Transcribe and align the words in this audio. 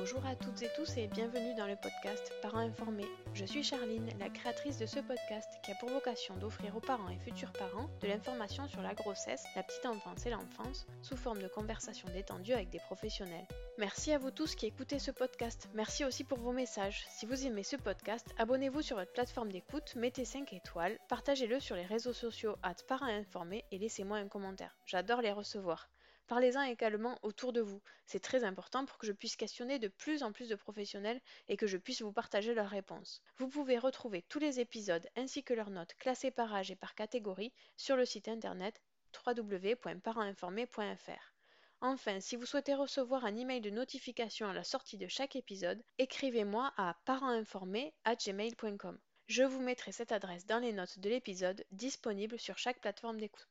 Bonjour 0.00 0.26
à 0.26 0.34
toutes 0.34 0.60
et 0.62 0.70
tous 0.74 0.96
et 0.96 1.06
bienvenue 1.06 1.54
dans 1.54 1.68
le 1.68 1.76
podcast 1.76 2.32
Parents 2.42 2.58
informés. 2.58 3.06
Je 3.32 3.44
suis 3.44 3.62
Charline, 3.62 4.10
la 4.18 4.28
créatrice 4.28 4.76
de 4.76 4.86
ce 4.86 4.98
podcast 4.98 5.48
qui 5.62 5.70
a 5.70 5.76
pour 5.76 5.88
vocation 5.88 6.36
d'offrir 6.36 6.76
aux 6.76 6.80
parents 6.80 7.08
et 7.10 7.18
futurs 7.18 7.52
parents 7.52 7.88
de 8.00 8.08
l'information 8.08 8.66
sur 8.66 8.82
la 8.82 8.94
grossesse, 8.94 9.44
la 9.54 9.62
petite 9.62 9.86
enfance 9.86 10.26
et 10.26 10.30
l'enfance 10.30 10.84
sous 11.00 11.16
forme 11.16 11.40
de 11.40 11.46
conversations 11.46 12.08
détendues 12.12 12.54
avec 12.54 12.70
des 12.70 12.80
professionnels. 12.80 13.46
Merci 13.78 14.10
à 14.10 14.18
vous 14.18 14.32
tous 14.32 14.56
qui 14.56 14.66
écoutez 14.66 14.98
ce 14.98 15.12
podcast. 15.12 15.68
Merci 15.74 16.04
aussi 16.04 16.24
pour 16.24 16.38
vos 16.38 16.52
messages. 16.52 17.06
Si 17.08 17.24
vous 17.24 17.46
aimez 17.46 17.62
ce 17.62 17.76
podcast, 17.76 18.26
abonnez-vous 18.36 18.82
sur 18.82 18.96
votre 18.96 19.12
plateforme 19.12 19.52
d'écoute, 19.52 19.94
mettez 19.94 20.24
5 20.24 20.52
étoiles, 20.54 20.98
partagez-le 21.08 21.60
sur 21.60 21.76
les 21.76 21.86
réseaux 21.86 22.12
sociaux 22.12 22.56
at 22.64 22.74
parents 22.88 23.06
informés 23.06 23.64
et 23.70 23.78
laissez-moi 23.78 24.18
un 24.18 24.26
commentaire. 24.26 24.76
J'adore 24.86 25.22
les 25.22 25.32
recevoir. 25.32 25.88
Parlez-en 26.26 26.62
également 26.62 27.18
autour 27.22 27.52
de 27.52 27.60
vous. 27.60 27.82
C'est 28.06 28.22
très 28.22 28.44
important 28.44 28.86
pour 28.86 28.96
que 28.96 29.06
je 29.06 29.12
puisse 29.12 29.36
questionner 29.36 29.78
de 29.78 29.88
plus 29.88 30.22
en 30.22 30.32
plus 30.32 30.48
de 30.48 30.54
professionnels 30.54 31.20
et 31.48 31.58
que 31.58 31.66
je 31.66 31.76
puisse 31.76 32.00
vous 32.00 32.12
partager 32.12 32.54
leurs 32.54 32.70
réponses. 32.70 33.20
Vous 33.36 33.48
pouvez 33.48 33.78
retrouver 33.78 34.22
tous 34.22 34.38
les 34.38 34.58
épisodes 34.58 35.06
ainsi 35.16 35.44
que 35.44 35.52
leurs 35.52 35.68
notes 35.68 35.92
classées 35.98 36.30
par 36.30 36.54
âge 36.54 36.70
et 36.70 36.76
par 36.76 36.94
catégorie 36.94 37.52
sur 37.76 37.96
le 37.96 38.06
site 38.06 38.28
internet 38.28 38.80
www.parentinformé.fr. 39.26 41.34
Enfin, 41.82 42.20
si 42.20 42.36
vous 42.36 42.46
souhaitez 42.46 42.74
recevoir 42.74 43.26
un 43.26 43.36
email 43.36 43.60
de 43.60 43.68
notification 43.68 44.48
à 44.48 44.54
la 44.54 44.64
sortie 44.64 44.96
de 44.96 45.08
chaque 45.08 45.36
épisode, 45.36 45.84
écrivez-moi 45.98 46.72
à 46.78 46.96
parentinformé@gmail.com. 47.04 48.98
Je 49.26 49.42
vous 49.42 49.60
mettrai 49.60 49.92
cette 49.92 50.12
adresse 50.12 50.46
dans 50.46 50.60
les 50.60 50.72
notes 50.72 50.98
de 50.98 51.10
l'épisode 51.10 51.66
disponible 51.70 52.38
sur 52.38 52.56
chaque 52.56 52.80
plateforme 52.80 53.20
d'écoute. 53.20 53.46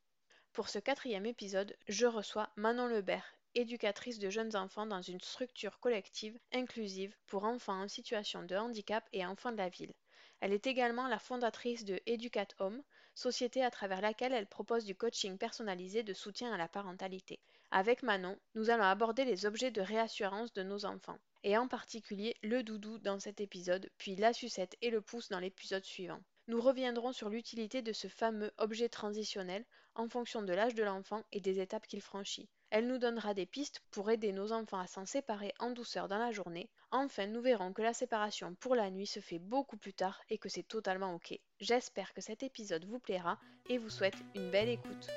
Pour 0.54 0.68
ce 0.68 0.78
quatrième 0.78 1.26
épisode, 1.26 1.76
je 1.88 2.06
reçois 2.06 2.48
Manon 2.54 2.86
Lebert, 2.86 3.34
éducatrice 3.56 4.20
de 4.20 4.30
jeunes 4.30 4.54
enfants 4.54 4.86
dans 4.86 5.02
une 5.02 5.20
structure 5.20 5.80
collective 5.80 6.38
inclusive 6.52 7.16
pour 7.26 7.42
enfants 7.42 7.82
en 7.82 7.88
situation 7.88 8.44
de 8.44 8.54
handicap 8.54 9.04
et 9.12 9.26
enfants 9.26 9.50
de 9.50 9.56
la 9.56 9.68
ville. 9.68 9.92
Elle 10.38 10.52
est 10.52 10.68
également 10.68 11.08
la 11.08 11.18
fondatrice 11.18 11.84
de 11.84 12.00
Educat 12.06 12.46
Home, 12.60 12.84
société 13.16 13.64
à 13.64 13.72
travers 13.72 14.00
laquelle 14.00 14.32
elle 14.32 14.46
propose 14.46 14.84
du 14.84 14.94
coaching 14.94 15.38
personnalisé 15.38 16.04
de 16.04 16.14
soutien 16.14 16.52
à 16.52 16.56
la 16.56 16.68
parentalité. 16.68 17.40
Avec 17.72 18.04
Manon, 18.04 18.38
nous 18.54 18.70
allons 18.70 18.84
aborder 18.84 19.24
les 19.24 19.46
objets 19.46 19.72
de 19.72 19.80
réassurance 19.80 20.52
de 20.52 20.62
nos 20.62 20.84
enfants, 20.84 21.18
et 21.42 21.58
en 21.58 21.66
particulier 21.66 22.36
le 22.44 22.62
doudou 22.62 22.98
dans 22.98 23.18
cet 23.18 23.40
épisode, 23.40 23.90
puis 23.98 24.14
la 24.14 24.32
sucette 24.32 24.76
et 24.82 24.90
le 24.90 25.00
pouce 25.00 25.30
dans 25.30 25.40
l'épisode 25.40 25.84
suivant. 25.84 26.20
Nous 26.46 26.60
reviendrons 26.60 27.12
sur 27.12 27.28
l'utilité 27.28 27.82
de 27.82 27.92
ce 27.92 28.06
fameux 28.06 28.52
objet 28.58 28.88
transitionnel 28.88 29.64
en 29.94 30.08
fonction 30.08 30.42
de 30.42 30.52
l'âge 30.52 30.74
de 30.74 30.82
l'enfant 30.82 31.22
et 31.32 31.40
des 31.40 31.60
étapes 31.60 31.86
qu'il 31.86 32.00
franchit. 32.00 32.48
Elle 32.70 32.88
nous 32.88 32.98
donnera 32.98 33.34
des 33.34 33.46
pistes 33.46 33.82
pour 33.92 34.10
aider 34.10 34.32
nos 34.32 34.50
enfants 34.50 34.80
à 34.80 34.88
s'en 34.88 35.06
séparer 35.06 35.52
en 35.60 35.70
douceur 35.70 36.08
dans 36.08 36.18
la 36.18 36.32
journée. 36.32 36.68
Enfin, 36.90 37.26
nous 37.26 37.40
verrons 37.40 37.72
que 37.72 37.82
la 37.82 37.94
séparation 37.94 38.56
pour 38.56 38.74
la 38.74 38.90
nuit 38.90 39.06
se 39.06 39.20
fait 39.20 39.38
beaucoup 39.38 39.76
plus 39.76 39.94
tard 39.94 40.20
et 40.28 40.38
que 40.38 40.48
c'est 40.48 40.66
totalement 40.66 41.14
ok. 41.14 41.38
J'espère 41.60 42.12
que 42.12 42.20
cet 42.20 42.42
épisode 42.42 42.84
vous 42.84 42.98
plaira 42.98 43.38
et 43.68 43.78
vous 43.78 43.90
souhaite 43.90 44.16
une 44.34 44.50
belle 44.50 44.70
écoute. 44.70 45.08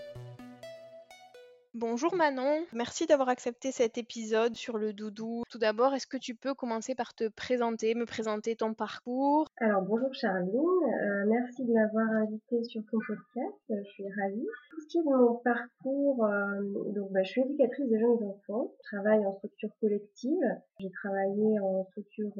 Bonjour 1.80 2.16
Manon, 2.16 2.66
merci 2.74 3.06
d'avoir 3.06 3.30
accepté 3.30 3.72
cet 3.72 4.00
épisode 4.00 4.56
sur 4.56 4.80
le 4.80 4.94
doudou. 4.94 5.44
Tout 5.48 5.60
d'abord, 5.60 5.94
est-ce 5.94 6.08
que 6.08 6.18
tu 6.18 6.34
peux 6.34 6.56
commencer 6.56 6.96
par 6.96 7.14
te 7.14 7.28
présenter, 7.28 7.94
me 7.94 8.08
présenter 8.08 8.56
ton 8.56 8.74
parcours? 8.74 9.46
Alors 9.58 9.84
bonjour 9.84 10.12
Charline, 10.12 10.56
euh, 10.56 11.26
merci 11.28 11.64
de 11.66 11.72
m'avoir 11.72 12.10
invitée 12.24 12.64
sur 12.64 12.82
ton 12.90 12.98
podcast, 13.06 13.62
euh, 13.70 13.76
je 13.86 13.90
suis 13.92 14.06
ravie. 14.20 14.48
Pour 14.72 14.82
ce 14.82 14.88
qui 14.88 14.98
est 14.98 15.04
de 15.04 15.08
mon 15.08 15.36
parcours, 15.36 16.26
euh, 16.26 17.10
bah, 17.12 17.22
je 17.22 17.30
suis 17.30 17.42
éducatrice 17.42 17.88
de 17.92 17.98
jeunes 18.00 18.24
enfants, 18.28 18.74
je 18.80 18.98
travaille 18.98 19.24
en 19.24 19.36
structure 19.36 19.70
collective, 19.80 20.56
j'ai 20.80 20.90
travaillé 20.90 21.60
en 21.60 21.86
structure 21.92 22.34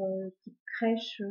type 0.44 0.58
crèche 0.80 1.22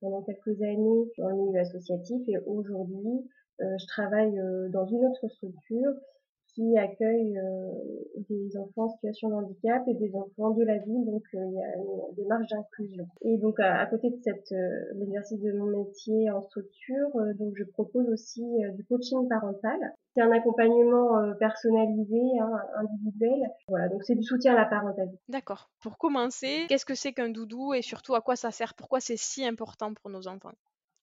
pendant 0.00 0.22
quelques 0.22 0.62
années 0.62 1.10
en 1.20 1.34
milieu 1.34 1.58
associatif 1.58 2.28
et 2.28 2.38
aujourd'hui 2.46 3.28
je 3.58 3.86
travaille 3.88 4.38
dans 4.70 4.86
une 4.86 5.04
autre 5.06 5.26
structure 5.28 5.94
qui 6.56 6.76
accueille 6.78 7.38
euh, 7.38 7.70
des 8.30 8.56
enfants 8.56 8.84
en 8.84 8.88
situation 8.88 9.28
de 9.28 9.34
handicap 9.34 9.82
et 9.86 9.94
des 9.94 10.10
enfants 10.16 10.50
de 10.50 10.64
la 10.64 10.78
ville, 10.78 11.04
donc 11.04 11.22
euh, 11.34 11.44
il 11.44 11.52
y 11.52 11.62
a 11.62 11.76
une 11.76 12.14
démarche 12.16 12.46
d'inclusion. 12.50 13.06
Et 13.20 13.36
donc 13.36 13.60
à, 13.60 13.84
côté 13.86 14.10
de 14.10 14.16
cette 14.24 14.52
euh, 14.52 14.94
l'exercice 14.94 15.40
de 15.40 15.52
mon 15.52 15.66
métier 15.66 16.30
en 16.30 16.40
structure, 16.40 17.08
donc 17.38 17.52
je 17.56 17.64
propose 17.64 18.08
aussi 18.08 18.42
du 18.74 18.84
coaching 18.84 19.28
parental. 19.28 19.78
C'est 20.14 20.22
un 20.22 20.32
accompagnement 20.32 21.34
personnalisé, 21.38 22.22
hein, 22.40 22.50
individuel. 22.76 23.50
Voilà, 23.68 23.88
donc 23.90 24.02
c'est 24.02 24.14
du 24.14 24.22
soutien 24.22 24.54
à 24.54 24.56
la 24.56 24.64
parentalité. 24.64 25.18
D'accord. 25.28 25.68
Pour 25.82 25.98
commencer, 25.98 26.64
qu'est-ce 26.68 26.86
que 26.86 26.94
c'est 26.94 27.12
qu'un 27.12 27.28
doudou 27.28 27.74
et 27.74 27.82
surtout 27.82 28.14
à 28.14 28.22
quoi 28.22 28.34
ça 28.34 28.50
sert? 28.50 28.72
Pourquoi 28.74 29.00
c'est 29.00 29.18
si 29.18 29.44
important 29.44 29.92
pour 29.92 30.10
nos 30.10 30.26
enfants? 30.26 30.52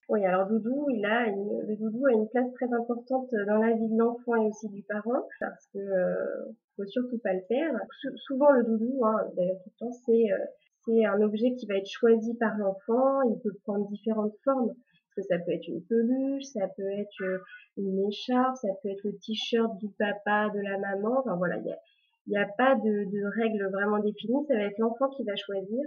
Oui, 0.08 0.24
alors 0.24 0.46
Doudou, 0.46 0.86
il 0.90 1.04
a 1.04 1.26
le 1.26 1.76
Doudou 1.76 2.06
a 2.06 2.12
une 2.12 2.28
place 2.28 2.52
très 2.54 2.72
importante 2.72 3.28
dans 3.46 3.58
la 3.58 3.72
vie 3.72 3.88
de 3.88 3.98
l'enfant 3.98 4.36
et 4.36 4.46
aussi 4.48 4.68
du 4.68 4.82
parent, 4.82 5.26
parce 5.40 5.66
que 5.72 5.78
euh, 5.78 6.52
faut 6.76 6.84
surtout 6.86 7.18
pas 7.18 7.32
le 7.32 7.42
perdre. 7.48 7.78
souvent 8.16 8.50
le 8.50 8.64
Doudou, 8.64 9.04
hein, 9.04 9.16
d'ailleurs 9.36 9.56
tout 9.62 9.70
le 9.80 9.86
temps, 9.86 9.92
c'est 10.04 10.32
euh, 10.32 10.44
c'est 10.84 11.04
un 11.06 11.20
objet 11.22 11.54
qui 11.54 11.66
va 11.66 11.76
être 11.76 11.88
choisi 11.88 12.34
par 12.34 12.56
l'enfant. 12.58 13.22
Il 13.22 13.40
peut 13.42 13.56
prendre 13.64 13.88
différentes 13.88 14.34
formes. 14.44 14.68
Parce 15.16 15.28
que 15.28 15.34
ça 15.34 15.38
peut 15.38 15.52
être 15.52 15.68
une 15.68 15.82
peluche, 15.84 16.44
ça 16.44 16.68
peut 16.76 16.90
être 16.90 17.22
euh, 17.22 17.38
une 17.78 18.06
écharpe, 18.08 18.56
ça 18.56 18.68
peut 18.82 18.90
être 18.90 19.04
le 19.04 19.16
t-shirt 19.16 19.78
du 19.78 19.88
papa, 19.90 20.50
de 20.54 20.60
la 20.60 20.76
maman. 20.78 21.20
Enfin 21.20 21.36
voilà, 21.36 21.56
il 21.56 21.66
y 21.66 21.72
a, 21.72 21.78
y 22.26 22.36
a 22.36 22.48
pas 22.58 22.74
de, 22.74 23.10
de 23.10 23.24
règles 23.40 23.70
vraiment 23.70 24.00
définies. 24.00 24.44
Ça 24.48 24.54
va 24.54 24.64
être 24.64 24.78
l'enfant 24.78 25.08
qui 25.10 25.24
va 25.24 25.36
choisir 25.36 25.80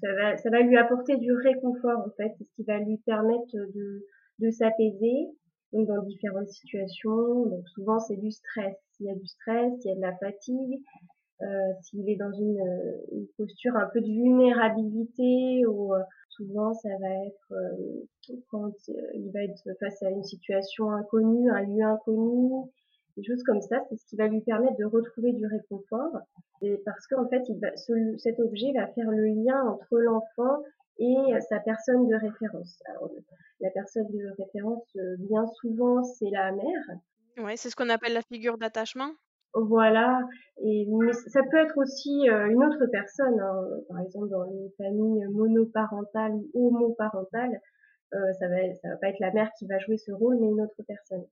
ça 0.00 0.12
va, 0.14 0.36
ça 0.36 0.50
va 0.50 0.60
lui 0.60 0.76
apporter 0.76 1.16
du 1.16 1.32
réconfort 1.32 1.98
en 1.98 2.10
fait, 2.16 2.32
c'est 2.38 2.44
ce 2.44 2.52
qui 2.54 2.64
va 2.64 2.78
lui 2.78 2.98
permettre 2.98 3.52
de, 3.52 4.04
de 4.40 4.50
s'apaiser 4.50 5.28
donc 5.72 5.88
dans 5.88 6.02
différentes 6.02 6.48
situations. 6.48 7.46
Donc 7.46 7.68
souvent 7.68 7.98
c'est 7.98 8.16
du 8.16 8.30
stress. 8.30 8.74
S'il 8.92 9.06
y 9.06 9.10
a 9.10 9.14
du 9.14 9.26
stress, 9.26 9.72
il 9.84 9.88
y 9.88 9.92
a 9.92 9.96
de 9.96 10.00
la 10.00 10.16
fatigue, 10.16 10.80
s'il 11.82 12.08
est 12.08 12.16
dans 12.16 12.32
une, 12.32 12.62
une, 13.12 13.26
posture 13.36 13.76
un 13.76 13.88
peu 13.92 14.00
de 14.00 14.06
vulnérabilité 14.06 15.66
ou 15.66 15.92
souvent 16.30 16.72
ça 16.72 16.88
va 17.00 17.26
être 17.26 17.54
quand 18.48 18.72
il 19.14 19.30
va 19.32 19.42
être 19.42 19.68
face 19.80 20.02
à 20.02 20.10
une 20.10 20.24
situation 20.24 20.90
inconnue, 20.90 21.50
un 21.50 21.62
lieu 21.62 21.82
inconnu, 21.82 22.70
des 23.16 23.24
choses 23.24 23.42
comme 23.44 23.62
ça, 23.62 23.80
c'est 23.88 23.96
ce 23.96 24.06
qui 24.06 24.16
va 24.16 24.28
lui 24.28 24.40
permettre 24.42 24.76
de 24.76 24.84
retrouver 24.84 25.32
du 25.32 25.46
réconfort. 25.46 26.18
Et 26.62 26.80
parce 26.84 27.06
qu'en 27.06 27.28
fait, 27.28 27.42
il 27.48 27.58
va, 27.60 27.76
ce, 27.76 27.92
cet 28.18 28.38
objet 28.40 28.72
va 28.74 28.86
faire 28.88 29.10
le 29.10 29.26
lien 29.26 29.62
entre 29.64 29.98
l'enfant 29.98 30.62
et 30.98 31.16
sa 31.48 31.60
personne 31.60 32.08
de 32.08 32.14
référence. 32.14 32.78
Alors, 32.86 33.10
la 33.60 33.70
personne 33.70 34.06
de 34.08 34.30
référence, 34.38 34.84
euh, 34.96 35.16
bien 35.18 35.46
souvent, 35.60 36.02
c'est 36.02 36.30
la 36.30 36.52
mère. 36.52 36.84
Ouais, 37.38 37.56
c'est 37.56 37.70
ce 37.70 37.76
qu'on 37.76 37.90
appelle 37.90 38.14
la 38.14 38.22
figure 38.22 38.58
d'attachement. 38.58 39.10
Voilà, 39.54 40.20
et 40.62 40.86
mais 40.86 41.14
ça 41.14 41.40
peut 41.50 41.56
être 41.56 41.78
aussi 41.78 42.28
euh, 42.28 42.46
une 42.50 42.62
autre 42.62 42.84
personne. 42.92 43.40
Hein. 43.40 43.62
Par 43.88 44.00
exemple, 44.00 44.28
dans 44.28 44.44
les 44.44 44.70
familles 44.76 45.24
monoparentales 45.28 46.34
ou 46.52 46.68
homoparentales, 46.76 47.58
euh, 48.12 48.32
ça 48.38 48.48
va, 48.48 48.56
ça 48.82 48.88
va 48.90 48.96
pas 48.96 49.08
être 49.08 49.20
la 49.20 49.32
mère 49.32 49.50
qui 49.58 49.66
va 49.66 49.78
jouer 49.78 49.96
ce 49.96 50.12
rôle, 50.12 50.36
mais 50.38 50.48
une 50.48 50.60
autre 50.60 50.82
personne. 50.86 51.24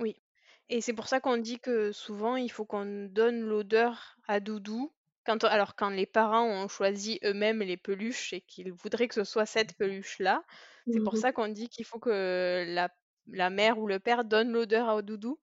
Oui, 0.00 0.16
et 0.70 0.80
c'est 0.80 0.92
pour 0.92 1.08
ça 1.08 1.20
qu'on 1.20 1.36
dit 1.36 1.58
que 1.58 1.92
souvent 1.92 2.36
il 2.36 2.50
faut 2.50 2.64
qu'on 2.64 3.08
donne 3.10 3.40
l'odeur 3.40 4.16
à 4.28 4.40
Doudou. 4.40 4.92
Quand 5.26 5.44
alors 5.44 5.76
quand 5.76 5.90
les 5.90 6.06
parents 6.06 6.46
ont 6.46 6.68
choisi 6.68 7.18
eux-mêmes 7.24 7.60
les 7.60 7.76
peluches 7.76 8.32
et 8.32 8.40
qu'ils 8.40 8.72
voudraient 8.72 9.08
que 9.08 9.14
ce 9.14 9.24
soit 9.24 9.46
cette 9.46 9.76
peluche-là, 9.76 10.42
c'est 10.90 11.00
pour 11.00 11.14
mmh 11.14 11.18
ça 11.18 11.32
qu'on 11.32 11.48
dit 11.48 11.68
qu'il 11.68 11.84
faut 11.84 11.98
que 11.98 12.64
la, 12.74 12.88
la 13.28 13.50
mère 13.50 13.78
ou 13.78 13.86
le 13.86 13.98
père 13.98 14.24
donne 14.24 14.50
l'odeur 14.50 14.88
à 14.88 15.02
Doudou. 15.02 15.38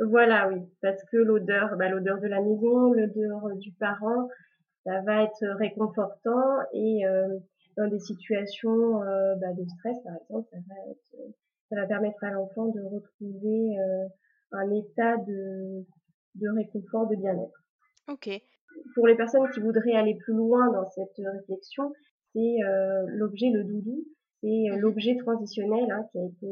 Voilà, 0.00 0.48
oui, 0.48 0.60
parce 0.82 1.02
que 1.10 1.16
l'odeur, 1.16 1.76
bah, 1.78 1.88
l'odeur 1.88 2.18
de 2.20 2.26
la 2.26 2.40
maison, 2.40 2.92
l'odeur 2.92 3.56
du 3.56 3.72
parent, 3.72 4.28
ça 4.84 5.00
va 5.02 5.22
être 5.22 5.46
réconfortant 5.58 6.58
et 6.72 7.06
euh, 7.06 7.38
dans 7.76 7.88
des 7.88 8.00
situations 8.00 9.02
euh, 9.02 9.34
bah, 9.36 9.52
de 9.56 9.64
stress, 9.64 9.96
par 10.04 10.14
exemple, 10.20 10.48
ça 10.50 10.58
va, 10.68 10.90
être, 10.90 11.34
ça 11.70 11.76
va 11.76 11.86
permettre 11.86 12.22
à 12.24 12.30
l'enfant 12.30 12.66
de 12.66 12.80
retrouver 12.82 13.78
euh, 13.78 14.08
un 14.52 14.70
état 14.72 15.16
de, 15.18 15.84
de 16.36 16.48
réconfort, 16.56 17.08
de 17.08 17.16
bien-être. 17.16 17.64
Ok. 18.08 18.30
Pour 18.94 19.06
les 19.06 19.16
personnes 19.16 19.48
qui 19.52 19.60
voudraient 19.60 19.96
aller 19.96 20.16
plus 20.16 20.34
loin 20.34 20.72
dans 20.72 20.88
cette 20.90 21.16
réflexion, 21.18 21.92
c'est 22.32 22.56
l'objet, 23.08 23.50
le 23.50 23.64
doudou, 23.64 24.04
c'est 24.40 24.46
mmh 24.46 24.76
l'objet 24.78 25.16
transitionnel 25.16 25.90
hein, 25.90 26.06
qui 26.12 26.18
a 26.18 26.24
été 26.24 26.46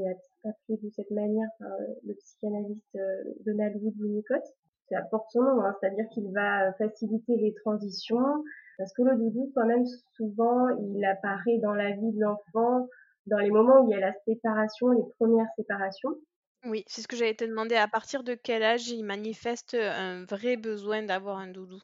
appelé 0.45 0.79
de 0.83 0.91
cette 0.91 1.11
manière 1.11 1.49
par 1.59 1.73
euh, 1.73 1.95
le 2.05 2.15
psychanalyste 2.15 2.97
euh, 2.97 3.23
Donald 3.45 3.77
Wood 3.81 3.95
Winnicott. 4.01 4.43
Ça 4.89 4.99
apporte 4.99 5.31
son 5.31 5.43
nom, 5.43 5.63
hein, 5.63 5.75
c'est-à-dire 5.81 6.07
qu'il 6.13 6.33
va 6.33 6.73
faciliter 6.75 7.37
les 7.37 7.55
transitions, 7.55 8.45
parce 8.79 8.93
que 8.93 9.03
le 9.03 9.17
doudou, 9.17 9.53
quand 9.55 9.67
même, 9.67 9.85
souvent, 10.17 10.69
il 10.69 11.05
apparaît 11.05 11.59
dans 11.63 11.75
la 11.75 11.91
vie 11.93 12.13
de 12.13 12.21
l'enfant 12.21 12.89
dans 13.27 13.39
les 13.39 13.51
moments 13.51 13.83
où 13.83 13.91
il 13.91 13.95
y 13.95 13.97
a 13.97 14.01
la 14.01 14.15
séparation, 14.25 14.91
les 14.91 15.03
premières 15.19 15.49
séparations. 15.57 16.15
Oui, 16.69 16.85
c'est 16.87 17.03
ce 17.03 17.09
que 17.09 17.17
j'avais 17.17 17.31
été 17.31 17.47
demandé. 17.47 17.75
À 17.75 17.89
partir 17.89 18.23
de 18.23 18.35
quel 18.35 18.63
âge 18.63 18.89
il 18.89 19.05
manifeste 19.05 19.75
un 19.75 20.25
vrai 20.25 20.57
besoin 20.57 21.03
d'avoir 21.03 21.39
un 21.39 21.49
doudou? 21.49 21.81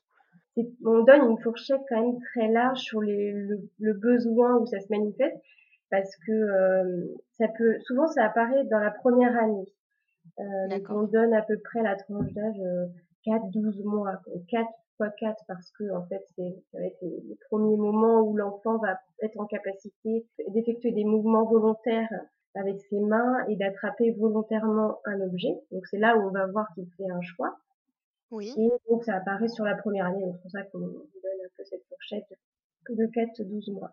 On 0.85 1.03
donne 1.05 1.31
une 1.31 1.39
fourchette 1.39 1.81
quand 1.89 2.01
même 2.01 2.21
très 2.35 2.49
large 2.49 2.79
sur 2.79 3.01
les, 3.01 3.33
le, 3.33 3.61
le, 3.81 3.95
besoin 3.95 4.59
où 4.59 4.67
ça 4.67 4.81
se 4.81 4.87
manifeste 4.91 5.37
parce 5.91 6.15
que 6.27 7.15
ça 7.39 7.47
peut 7.57 7.79
souvent 7.87 8.07
ça 8.07 8.25
apparaît 8.25 8.65
dans 8.65 8.79
la 8.79 8.91
première 8.91 9.37
année. 9.39 9.67
Donc 10.71 10.87
on 10.89 11.03
donne 11.03 11.35
à 11.35 11.43
peu 11.43 11.59
près 11.59 11.83
la 11.83 11.97
tranche 11.97 12.33
d'âge 12.33 12.57
4-12 13.27 13.81
euh, 13.81 13.85
mois, 13.85 14.23
4 14.49 14.67
fois 14.97 15.11
4 15.11 15.45
parce 15.47 15.71
que 15.73 15.91
en 15.93 16.07
fait 16.07 16.25
c'est 16.37 16.55
ça 16.73 16.79
va 16.79 16.87
être 16.87 17.03
les, 17.03 17.37
premiers 17.51 17.77
moments 17.77 18.21
où 18.23 18.37
l'enfant 18.37 18.79
va 18.79 18.99
être 19.21 19.39
en 19.39 19.47
capacité 19.47 20.27
d'effectuer 20.49 20.93
des 20.93 21.05
mouvements 21.05 21.45
volontaires 21.45 22.09
avec 22.55 22.81
ses 22.81 23.01
mains 23.01 23.45
et 23.49 23.57
d'attraper 23.57 24.13
volontairement 24.13 25.01
un 25.05 25.21
objet. 25.21 25.55
Donc 25.71 25.87
c'est 25.87 25.99
là 25.99 26.17
où 26.17 26.29
on 26.29 26.31
va 26.31 26.47
voir 26.47 26.67
qu'il 26.75 26.87
fait 26.97 27.11
un 27.11 27.21
choix. 27.21 27.59
Oui. 28.31 28.55
Et 28.57 28.71
donc 28.89 29.05
ça 29.05 29.17
apparaît 29.17 29.49
sur 29.49 29.65
la 29.65 29.75
première 29.77 30.07
année, 30.07 30.23
donc 30.23 30.37
c'est 30.37 30.43
pour 30.43 30.51
ça 30.51 30.63
qu'on 30.63 30.79
donne 30.79 30.89
un 31.45 31.49
peu 31.57 31.65
cette 31.65 31.85
fourchette 31.89 32.39
de 32.89 33.07
4-12 33.07 33.73
mois. 33.73 33.93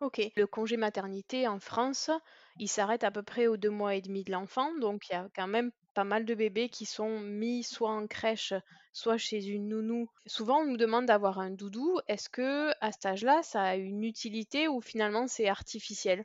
Ok. 0.00 0.22
Le 0.34 0.46
congé 0.46 0.78
maternité 0.78 1.46
en 1.46 1.60
France, 1.60 2.10
il 2.58 2.68
s'arrête 2.68 3.04
à 3.04 3.10
peu 3.10 3.22
près 3.22 3.46
aux 3.46 3.58
deux 3.58 3.70
mois 3.70 3.94
et 3.94 4.00
demi 4.00 4.24
de 4.24 4.32
l'enfant, 4.32 4.74
donc 4.78 5.08
il 5.08 5.12
y 5.12 5.16
a 5.16 5.28
quand 5.36 5.46
même 5.46 5.70
pas 5.92 6.04
mal 6.04 6.24
de 6.24 6.34
bébés 6.34 6.70
qui 6.70 6.86
sont 6.86 7.20
mis 7.20 7.62
soit 7.62 7.90
en 7.90 8.06
crèche, 8.06 8.54
soit 8.94 9.18
chez 9.18 9.46
une 9.46 9.68
nounou. 9.68 10.08
Souvent, 10.24 10.60
on 10.60 10.66
nous 10.66 10.78
demande 10.78 11.04
d'avoir 11.04 11.38
un 11.38 11.50
doudou. 11.50 11.98
Est-ce 12.08 12.30
que 12.30 12.70
à 12.80 12.92
cet 12.92 13.04
âge-là, 13.06 13.42
ça 13.42 13.62
a 13.62 13.76
une 13.76 14.04
utilité 14.04 14.68
ou 14.68 14.80
finalement 14.80 15.26
c'est 15.26 15.48
artificiel? 15.48 16.24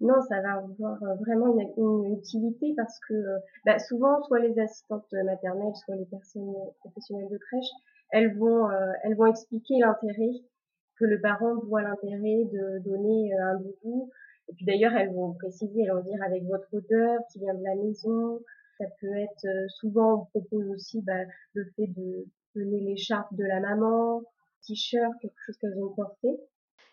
Non, 0.00 0.18
ça 0.22 0.40
va 0.40 0.54
avoir 0.54 1.02
euh, 1.02 1.14
vraiment 1.16 1.54
une, 1.76 2.14
utilité 2.14 2.72
parce 2.74 2.98
que 3.06 3.12
euh, 3.12 3.38
bah, 3.66 3.78
souvent, 3.78 4.22
soit 4.22 4.38
les 4.40 4.58
assistantes 4.58 5.12
maternelles, 5.12 5.74
soit 5.76 5.96
les 5.96 6.06
personnes 6.06 6.54
professionnelles 6.78 7.28
de 7.28 7.36
crèche, 7.36 7.70
elles 8.10 8.34
vont, 8.38 8.70
euh, 8.70 8.92
elles 9.04 9.14
vont 9.14 9.26
expliquer 9.26 9.78
l'intérêt 9.78 10.32
que 10.96 11.04
le 11.04 11.20
parent 11.20 11.54
voit 11.66 11.82
l'intérêt 11.82 12.44
de 12.50 12.78
donner 12.78 13.30
un 13.38 13.56
doudou. 13.56 14.10
Et 14.48 14.54
puis 14.54 14.64
d'ailleurs, 14.64 14.94
elles 14.94 15.12
vont 15.12 15.34
préciser, 15.34 15.82
elles 15.82 15.92
vont 15.92 16.02
dire 16.02 16.22
avec 16.24 16.44
votre 16.44 16.72
odeur 16.72 17.20
qui 17.30 17.38
vient 17.38 17.54
de 17.54 17.62
la 17.62 17.74
maison. 17.74 18.40
Ça 18.78 18.86
peut 19.00 19.14
être 19.14 19.46
souvent, 19.68 20.22
on 20.22 20.40
propose 20.40 20.66
aussi 20.70 21.02
bah, 21.02 21.24
le 21.52 21.64
fait 21.76 21.88
de 21.88 22.26
donner 22.54 22.80
l'écharpe 22.80 23.34
de 23.34 23.44
la 23.44 23.60
maman, 23.60 24.22
t-shirt, 24.66 25.12
quelque 25.20 25.38
chose 25.44 25.56
qu'elles 25.58 25.82
ont 25.82 25.94
porté. 25.94 26.40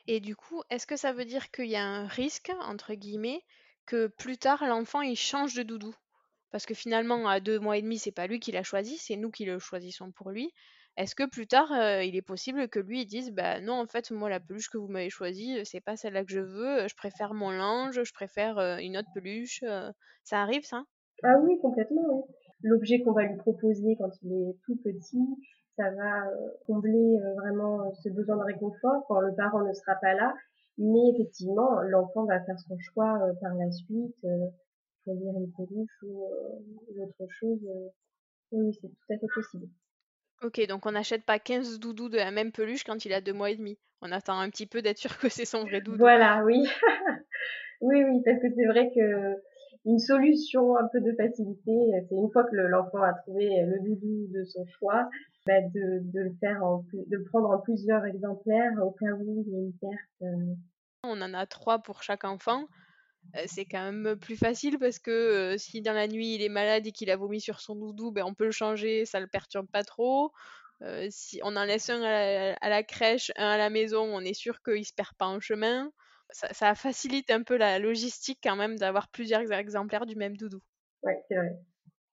Et 0.07 0.19
du 0.19 0.36
coup, 0.36 0.63
est-ce 0.71 0.88
que 0.88 0.98
ça 0.98 1.13
veut 1.13 1.25
dire 1.25 1.51
qu'il 1.51 1.68
y 1.68 1.75
a 1.75 1.83
un 1.86 2.07
risque, 2.07 2.51
entre 2.62 2.94
guillemets, 2.95 3.44
que 3.86 4.07
plus 4.07 4.38
tard 4.38 4.65
l'enfant 4.65 5.01
il 5.01 5.15
change 5.15 5.54
de 5.54 5.62
doudou? 5.63 5.94
Parce 6.51 6.65
que 6.65 6.74
finalement, 6.74 7.27
à 7.27 7.39
deux 7.42 7.59
mois 7.59 7.77
et 7.77 7.81
demi, 7.83 8.00
c'est 8.00 8.12
pas 8.12 8.27
lui 8.27 8.39
qui 8.39 8.51
l'a 8.51 8.63
choisi, 8.63 8.98
c'est 8.98 9.18
nous 9.18 9.31
qui 9.31 9.45
le 9.45 9.59
choisissons 9.59 10.12
pour 10.12 10.31
lui. 10.31 10.51
Est-ce 10.98 11.13
que 11.15 11.30
plus 11.30 11.45
tard, 11.48 11.69
il 12.04 12.15
est 12.15 12.21
possible 12.24 12.69
que 12.69 12.80
lui, 12.80 13.06
dise: 13.06 13.31
«Bah, 13.31 13.59
non, 13.62 13.74
en 13.81 13.86
fait, 13.88 14.09
moi, 14.12 14.30
la 14.30 14.39
peluche 14.39 14.69
que 14.69 14.77
vous 14.80 14.88
m'avez 14.88 15.09
choisie, 15.12 15.63
c'est 15.65 15.81
pas 15.81 15.95
celle-là 15.98 16.25
que 16.25 16.31
je 16.31 16.39
veux, 16.39 16.88
je 16.88 16.95
préfère 16.95 17.33
mon 17.36 17.51
linge, 17.51 18.01
je 18.04 18.13
préfère, 18.13 18.57
une 18.80 18.98
autre 18.98 19.09
peluche», 19.13 19.63
ça 20.24 20.42
arrive 20.42 20.65
ça? 20.65 20.83
Ah 21.24 21.36
oui, 21.44 21.59
complètement, 21.62 22.01
oui. 22.09 22.24
L'objet 22.63 23.01
qu'on 23.04 23.12
va 23.12 23.24
lui 23.25 23.38
proposer 23.38 23.95
quand 24.00 24.09
il 24.24 24.33
est 24.33 24.57
tout 24.65 24.75
petit, 24.83 25.19
ça 25.77 25.89
va, 25.91 26.24
combler, 26.65 27.19
vraiment, 27.38 27.94
ce 28.03 28.09
besoin 28.09 28.38
de 28.38 28.44
réconfort 28.44 29.06
quand 29.07 29.21
le 29.21 29.33
parent 29.35 29.63
ne 29.63 29.74
sera 29.74 29.95
pas 29.95 30.13
là. 30.13 30.33
Mais 30.77 31.09
effectivement, 31.13 31.81
l'enfant 31.81 32.25
va 32.25 32.44
faire 32.44 32.59
son 32.59 32.77
choix, 32.79 33.19
par 33.41 33.53
la 33.56 33.71
suite, 33.71 34.15
choisir 35.03 35.33
une 35.38 35.51
peluche 35.53 36.03
ou, 36.03 36.27
autre 37.00 37.31
chose, 37.31 37.59
oui, 38.51 38.78
c'est 38.81 38.87
tout 38.87 39.13
à 39.13 39.18
fait 39.18 39.28
possible. 39.33 39.68
Ok, 40.44 40.66
donc 40.68 40.85
on 40.85 40.92
n'achète 40.92 41.25
pas 41.25 41.40
15 41.40 41.80
doudous 41.80 42.09
de 42.09 42.18
la 42.18 42.31
même 42.31 42.51
peluche 42.51 42.83
quand 42.83 43.06
il 43.06 43.13
a 43.13 43.21
deux 43.21 43.33
mois 43.33 43.49
et 43.49 43.56
demi. 43.56 43.78
On 44.01 44.11
attend 44.11 44.40
un 44.40 44.49
petit 44.49 44.68
peu 44.68 44.81
d'être 44.81 44.99
sûr 44.99 45.18
que 45.18 45.30
c'est 45.30 45.45
son 45.45 45.63
vrai 45.63 45.81
doudou. 45.81 45.97
Voilà, 45.97 46.44
oui. 46.45 46.68
oui, 47.81 48.04
oui, 48.04 48.21
parce 48.23 48.40
que 48.40 48.47
c'est 48.56 48.66
vrai 48.66 48.92
que 48.94 49.35
une 49.87 49.99
solution 49.99 50.77
un 50.77 50.87
peu 50.91 50.99
de 50.99 51.13
facilité, 51.13 51.71
c'est 52.09 52.15
une 52.15 52.29
fois 52.31 52.44
que 52.44 52.56
l'enfant 52.56 53.01
a 53.01 53.13
trouvé 53.13 53.49
le 53.65 53.79
doudou 53.79 54.27
de 54.33 54.44
son 54.44 54.65
choix, 54.77 55.09
bah, 55.45 55.61
de, 55.73 56.03
le 56.13 56.35
faire 56.41 56.59
prendre 57.31 57.49
en 57.49 57.59
plusieurs 57.59 58.06
exemplaires 58.06 58.73
au 58.83 58.91
cas 58.91 59.13
où 59.17 59.44
il 59.47 59.53
y 59.53 59.56
a 59.56 59.59
une 59.59 59.73
perte. 59.79 60.21
Euh. 60.23 60.56
On 61.03 61.21
en 61.21 61.33
a 61.33 61.45
trois 61.45 61.79
pour 61.79 62.03
chaque 62.03 62.25
enfant. 62.25 62.65
Euh, 63.35 63.44
c'est 63.45 63.63
quand 63.63 63.91
même 63.91 64.17
plus 64.17 64.35
facile 64.35 64.77
parce 64.77 64.99
que 64.99 65.11
euh, 65.11 65.57
si 65.57 65.81
dans 65.81 65.94
la 65.94 66.07
nuit 66.07 66.35
il 66.35 66.41
est 66.41 66.49
malade 66.49 66.85
et 66.85 66.91
qu'il 66.91 67.09
a 67.09 67.15
vomi 67.15 67.39
sur 67.39 67.61
son 67.61 67.75
doudou, 67.75 68.11
ben, 68.11 68.23
on 68.25 68.33
peut 68.33 68.45
le 68.45 68.51
changer, 68.51 69.06
ça 69.06 69.21
le 69.21 69.27
perturbe 69.27 69.67
pas 69.71 69.83
trop. 69.83 70.33
Si 71.09 71.39
on 71.44 71.56
en 71.56 71.63
laisse 71.63 71.89
un 71.89 72.03
à 72.03 72.69
la, 72.69 72.83
crèche, 72.83 73.31
un 73.35 73.47
à 73.47 73.57
la 73.57 73.71
maison, 73.71 74.03
on 74.03 74.19
est 74.19 74.35
sûr 74.35 74.61
qu'il 74.61 74.85
se 74.85 74.94
perd 74.94 75.13
pas 75.17 75.25
en 75.25 75.39
chemin. 75.39 75.91
Ça, 76.29 76.53
ça 76.53 76.73
facilite 76.73 77.29
un 77.31 77.43
peu 77.43 77.57
la 77.57 77.79
logistique 77.79 78.39
quand 78.41 78.55
même 78.55 78.77
d'avoir 78.77 79.09
plusieurs 79.09 79.51
exemplaires 79.51 80.05
du 80.05 80.15
même 80.15 80.37
doudou. 80.37 80.61
Ouais, 81.03 81.23
c'est 81.27 81.35
vrai. 81.35 81.57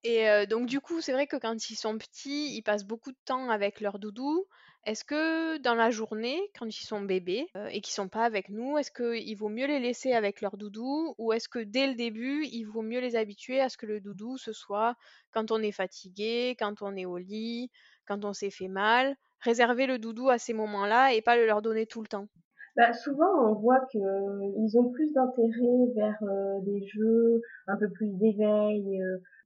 Et 0.07 0.47
donc 0.47 0.67
du 0.67 0.81
coup, 0.81 1.01
c'est 1.01 1.13
vrai 1.13 1.27
que 1.27 1.37
quand 1.37 1.71
ils 1.71 1.77
sont 1.77 1.97
petits, 1.99 2.55
ils 2.55 2.63
passent 2.63 2.85
beaucoup 2.85 3.11
de 3.13 3.17
temps 3.25 3.49
avec 3.51 3.81
leur 3.81 3.99
doudou. 3.99 4.47
Est-ce 4.85 5.03
que 5.03 5.57
dans 5.59 5.75
la 5.75 5.91
journée, 5.91 6.39
quand 6.59 6.67
ils 6.67 6.85
sont 6.87 7.01
bébés 7.01 7.47
et 7.71 7.81
qu'ils 7.81 7.95
sont 7.95 8.11
pas 8.11 8.25
avec 8.27 8.51
nous, 8.51 8.77
est-ce 8.77 8.91
qu'il 8.91 9.35
vaut 9.37 9.49
mieux 9.49 9.67
les 9.67 9.81
laisser 9.81 10.13
avec 10.13 10.43
leur 10.43 10.59
doudou 10.59 11.15
ou 11.17 11.33
est-ce 11.33 11.49
que 11.49 11.59
dès 11.59 11.87
le 11.87 11.95
début, 11.95 12.45
il 12.45 12.65
vaut 12.65 12.83
mieux 12.83 13.01
les 13.01 13.17
habituer 13.17 13.61
à 13.63 13.71
ce 13.71 13.79
que 13.79 13.87
le 13.87 14.01
doudou 14.01 14.37
ce 14.37 14.53
soit 14.53 14.95
quand 15.31 15.51
on 15.51 15.63
est 15.63 15.73
fatigué, 15.73 16.55
quand 16.59 16.83
on 16.83 16.95
est 16.97 17.07
au 17.07 17.17
lit, 17.17 17.71
quand 18.07 18.25
on 18.27 18.35
s'est 18.35 18.51
fait 18.51 18.69
mal, 18.69 19.17
réserver 19.41 19.87
le 19.87 19.99
doudou 19.99 20.29
à 20.29 20.39
ces 20.39 20.53
moments-là 20.53 21.15
et 21.15 21.23
pas 21.23 21.37
le 21.37 21.47
leur 21.47 21.63
donner 21.63 21.87
tout 21.87 22.03
le 22.03 22.09
temps? 22.09 22.29
Bah, 22.77 22.93
souvent, 22.93 23.51
on 23.51 23.55
voit 23.55 23.81
qu'ils 23.91 24.79
ont 24.79 24.91
plus 24.91 25.13
d'intérêt 25.13 25.93
vers 25.95 26.23
des 26.63 26.83
jeux, 26.87 27.41
un 27.69 27.77
peu 27.77 27.89
plus 27.91 28.11
d'éveil, 28.19 29.01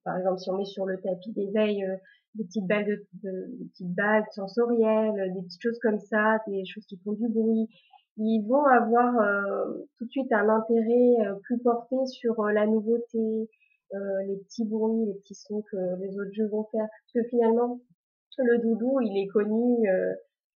par 0.08 0.16
exemple, 0.16 0.38
si 0.38 0.50
on 0.50 0.56
met 0.56 0.64
sur 0.64 0.86
le 0.86 0.98
tapis 1.02 1.32
d'éveil 1.32 1.84
euh, 1.84 1.96
des 2.34 2.44
petites 2.44 2.66
balles 2.66 2.86
de, 2.86 3.46
des 3.58 3.64
petites 3.66 3.94
balles 3.94 4.24
sensorielles, 4.30 5.34
des 5.34 5.42
petites 5.42 5.60
choses 5.60 5.78
comme 5.80 5.98
ça, 5.98 6.38
des 6.46 6.64
choses 6.64 6.86
qui 6.86 6.96
font 7.04 7.12
du 7.12 7.28
bruit. 7.28 7.68
Ils 8.16 8.42
vont 8.48 8.64
avoir 8.64 9.12
tout 9.96 10.06
de 10.06 10.10
suite 10.10 10.32
un 10.32 10.48
intérêt 10.48 11.38
plus 11.42 11.58
porté 11.58 11.94
sur 12.06 12.42
la 12.46 12.66
nouveauté, 12.66 13.48
les 13.92 14.36
petits 14.44 14.64
bruits, 14.64 15.06
les 15.06 15.14
petits 15.20 15.34
sons 15.34 15.62
que 15.70 15.76
les 16.00 16.18
autres 16.18 16.32
jeux 16.32 16.48
vont 16.48 16.64
faire. 16.72 16.86
Parce 16.88 17.26
que 17.26 17.28
finalement, 17.28 17.80
le 18.38 18.58
doudou, 18.58 18.98
il 19.02 19.22
est 19.22 19.28
connu, 19.28 19.86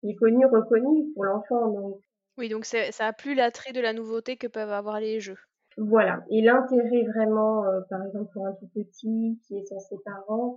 il 0.02 0.10
est 0.10 0.16
connu, 0.16 0.44
reconnu 0.46 1.12
pour 1.14 1.24
l'enfant. 1.24 1.72
Donc 1.72 2.00
oui, 2.38 2.48
donc 2.48 2.64
ça 2.64 2.86
a 3.00 3.12
plus 3.12 3.34
l'attrait 3.34 3.72
de 3.72 3.80
la 3.80 3.92
nouveauté 3.92 4.36
que 4.36 4.46
peuvent 4.46 4.70
avoir 4.70 5.00
les 5.00 5.18
jeux. 5.18 5.36
Voilà. 5.76 6.24
Et 6.30 6.40
l'intérêt 6.40 7.04
vraiment, 7.14 7.64
euh, 7.64 7.80
par 7.90 8.04
exemple 8.04 8.32
pour 8.32 8.46
un 8.46 8.52
tout 8.52 8.68
petit 8.74 9.40
qui 9.46 9.56
est 9.56 9.64
sans 9.66 9.80
ses 9.80 9.98
parents, 10.04 10.56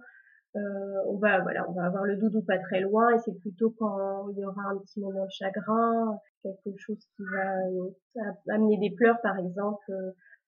euh, 0.56 0.60
on 1.08 1.18
va 1.18 1.42
voilà, 1.42 1.68
on 1.70 1.74
va 1.74 1.86
avoir 1.86 2.04
le 2.04 2.18
doudou 2.18 2.42
pas 2.42 2.58
très 2.60 2.82
loin 2.82 3.10
et 3.16 3.20
c'est 3.20 3.38
plutôt 3.40 3.70
quand 3.72 4.30
il 4.30 4.40
y 4.40 4.46
aura 4.46 4.64
un 4.64 4.78
petit 4.80 5.00
moment 5.00 5.26
de 5.26 5.32
chagrin, 5.32 6.18
quelque 6.44 6.78
chose 6.78 7.00
qui 7.16 7.24
va 7.34 7.58
euh, 7.68 8.32
amener 8.50 8.78
des 8.78 8.90
pleurs 8.96 9.22
par 9.22 9.38
exemple, 9.38 9.92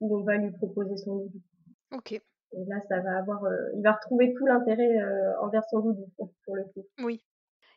où 0.02 0.18
on 0.18 0.24
va 0.24 0.38
lui 0.38 0.52
proposer 0.52 0.98
son 0.98 1.18
doudou. 1.18 1.40
Ok. 1.92 2.12
Et 2.12 2.66
là, 2.68 2.76
ça 2.88 3.00
va 3.00 3.18
avoir, 3.18 3.42
il 3.76 3.82
va 3.82 3.94
retrouver 3.94 4.34
tout 4.38 4.46
l'intérêt 4.46 4.92
envers 5.40 5.64
son 5.72 5.80
doudou 5.80 6.06
pour 6.18 6.56
le 6.56 6.64
coup. 6.66 6.86
Oui. 7.04 7.24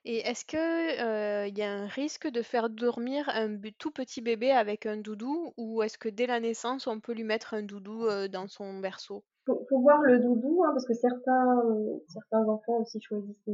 Et 0.09 0.19
est-ce 0.19 0.45
que, 0.45 1.49
il 1.49 1.59
y 1.59 1.63
a 1.63 1.73
un 1.73 1.87
risque 1.87 2.29
de 2.29 2.41
faire 2.41 2.71
dormir 2.71 3.29
un 3.29 3.57
tout 3.77 3.91
petit 3.91 4.21
bébé 4.21 4.53
avec 4.53 4.87
un 4.87 4.97
doudou 4.97 5.53
ou 5.57 5.83
est-ce 5.83 5.99
que 5.99 6.09
dès 6.09 6.29
la 6.29 6.39
naissance, 6.39 6.87
on 6.87 7.01
peut 7.01 7.13
lui 7.13 7.25
mettre 7.25 7.55
un 7.55 7.63
doudou, 7.63 8.07
dans 8.31 8.47
son 8.47 8.79
berceau? 8.79 9.25
Faut 9.47 9.67
faut 9.69 9.81
voir 9.81 10.01
le 10.03 10.21
doudou, 10.21 10.63
hein, 10.65 10.71
parce 10.73 10.87
que 10.87 10.95
certains, 10.95 12.47
enfants 12.47 12.79
aussi 12.83 13.01
choisissent 13.01 13.49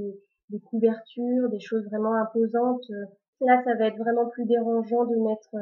des 0.51 0.61
couvertures, 0.61 1.49
des 1.49 1.61
choses 1.61 1.87
vraiment 1.87 2.15
imposantes, 2.17 2.85
là, 3.41 3.63
ça 3.65 3.75
va 3.75 3.87
être 3.87 3.97
vraiment 3.97 4.29
plus 4.29 4.45
dérangeant 4.45 5.07
de 5.07 5.17
mettre, 5.17 5.57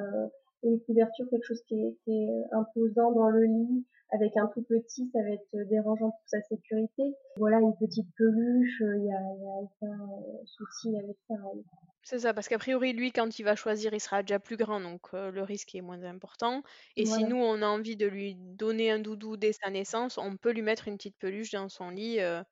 une 0.65 0.81
couverture, 0.81 1.25
quelque 1.31 1.47
chose 1.47 1.63
qui 1.69 1.81
est 2.09 2.45
imposant 2.53 3.13
dans 3.13 3.29
le 3.29 3.45
lit 3.45 3.87
avec 4.13 4.37
un 4.37 4.47
tout 4.49 4.63
petit, 4.63 5.09
ça 5.13 5.23
va 5.23 5.31
être 5.31 5.69
dérangeant 5.69 6.11
pour 6.11 6.23
sa 6.27 6.41
sécurité. 6.43 7.03
Voilà, 7.37 7.59
une 7.59 7.77
petite 7.77 8.09
peluche, 8.17 8.81
il 8.81 9.05
y 9.05 9.13
a, 9.13 9.21
aucun 9.61 9.99
souci 10.47 10.97
avec 10.97 11.17
ça. 11.29 11.35
Hein. 11.35 11.61
C'est 12.03 12.21
ça, 12.21 12.33
parce 12.33 12.49
qu'a 12.49 12.59
priori, 12.59 12.93
lui, 12.93 13.13
quand 13.13 13.39
il 13.39 13.45
va 13.45 13.55
choisir, 13.55 13.93
il 13.93 14.01
sera 14.01 14.23
déjà 14.23 14.39
plus 14.39 14.57
grand, 14.57 14.81
donc 14.81 15.01
euh, 15.13 15.31
le 15.31 15.43
risque 15.43 15.75
est 15.75 15.83
moins 15.83 16.03
important. 16.03 16.63
Et 16.97 17.05
si 17.05 17.25
nous, 17.25 17.37
on 17.37 17.63
a 17.63 17.67
envie 17.67 17.97
de 17.97 18.07
lui 18.07 18.35
donner 18.35 18.91
un 18.91 18.99
doudou 18.99 19.37
dès 19.37 19.53
sa 19.53 19.71
naissance, 19.71 20.17
on 20.19 20.37
peut 20.37 20.53
lui 20.53 20.63
mettre 20.63 20.89
une 20.89 20.97
petite 20.97 21.19
peluche 21.19 21.53
dans 21.53 21.69
son 21.69 21.91
lit 21.91 22.21
euh, 22.21 22.43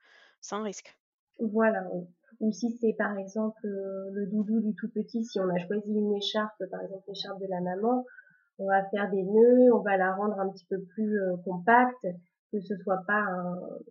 sans 0.40 0.62
risque. 0.62 0.96
Voilà, 1.40 1.82
Ou 2.40 2.52
si 2.52 2.76
c'est 2.80 2.94
par 2.98 3.16
exemple 3.16 3.64
euh, 3.64 4.10
le 4.12 4.26
doudou 4.26 4.60
du 4.60 4.74
tout 4.74 4.90
petit, 4.90 5.24
si 5.24 5.40
on 5.40 5.48
a 5.48 5.58
choisi 5.66 5.90
une 5.92 6.14
écharpe, 6.14 6.62
par 6.70 6.82
exemple 6.82 7.04
l'écharpe 7.08 7.40
de 7.40 7.46
la 7.48 7.60
maman, 7.60 8.04
on 8.58 8.66
va 8.66 8.84
faire 8.90 9.10
des 9.10 9.22
nœuds, 9.22 9.72
on 9.72 9.80
va 9.80 9.96
la 9.96 10.14
rendre 10.14 10.38
un 10.40 10.48
petit 10.50 10.66
peu 10.66 10.80
plus 10.80 11.20
euh, 11.20 11.36
compacte, 11.44 12.06
que 12.52 12.60
ce 12.60 12.76
soit 12.78 13.02
pas 13.06 13.24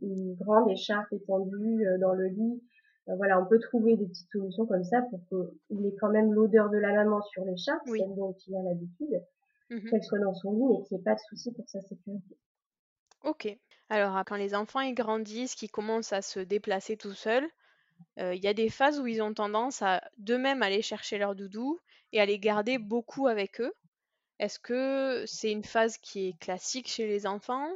une 0.01 0.35
grande 0.35 0.69
écharpe 0.69 1.11
étendue 1.13 1.87
euh, 1.87 1.97
dans 1.99 2.13
le 2.13 2.27
lit. 2.27 2.61
Euh, 3.07 3.15
voilà, 3.15 3.39
on 3.41 3.45
peut 3.45 3.59
trouver 3.59 3.95
des 3.95 4.07
petites 4.07 4.29
solutions 4.31 4.65
comme 4.65 4.83
ça 4.83 5.01
pour 5.03 5.21
qu'il 5.29 5.85
ait 5.85 5.95
quand 5.99 6.09
même 6.09 6.33
l'odeur 6.33 6.69
de 6.69 6.77
la 6.77 6.93
maman 6.93 7.21
sur 7.21 7.45
l'écharpe, 7.45 7.87
celle 7.87 8.15
dont 8.15 8.35
il 8.47 8.55
a 8.55 8.63
l'habitude, 8.63 9.23
mmh 9.69 9.89
qu'elle 9.89 10.03
soit 10.03 10.19
dans 10.19 10.33
son 10.33 10.51
lit, 10.53 10.65
mais 10.65 10.83
qu'il 10.83 10.97
n'y 10.97 11.01
ait 11.01 11.03
pas 11.03 11.15
de 11.15 11.19
souci 11.29 11.53
pour 11.53 11.67
sa 11.69 11.79
sécurité. 11.81 12.37
Ok. 13.23 13.57
Alors, 13.89 14.21
quand 14.25 14.35
les 14.35 14.53
enfants 14.53 14.81
ils 14.81 14.93
grandissent, 14.93 15.55
qu'ils 15.55 15.71
commencent 15.71 16.11
à 16.11 16.21
se 16.21 16.41
déplacer 16.41 16.97
tout 16.97 17.13
seuls, 17.13 17.47
il 18.17 18.43
y 18.43 18.47
a 18.47 18.53
des 18.53 18.69
phases 18.69 18.99
où 18.99 19.07
ils 19.07 19.21
ont 19.21 19.33
tendance 19.33 19.81
à 19.81 20.01
d'eux-mêmes 20.17 20.61
aller 20.61 20.81
chercher 20.81 21.17
leur 21.17 21.35
doudou 21.35 21.79
et 22.11 22.19
à 22.19 22.25
les 22.25 22.37
garder 22.37 22.77
beaucoup 22.77 23.27
avec 23.27 23.61
eux. 23.61 23.73
Est-ce 24.39 24.59
que 24.59 25.25
c'est 25.25 25.51
une 25.51 25.63
phase 25.63 25.97
qui 25.97 26.29
est 26.29 26.39
classique 26.39 26.87
chez 26.87 27.07
les 27.07 27.25
enfants? 27.25 27.67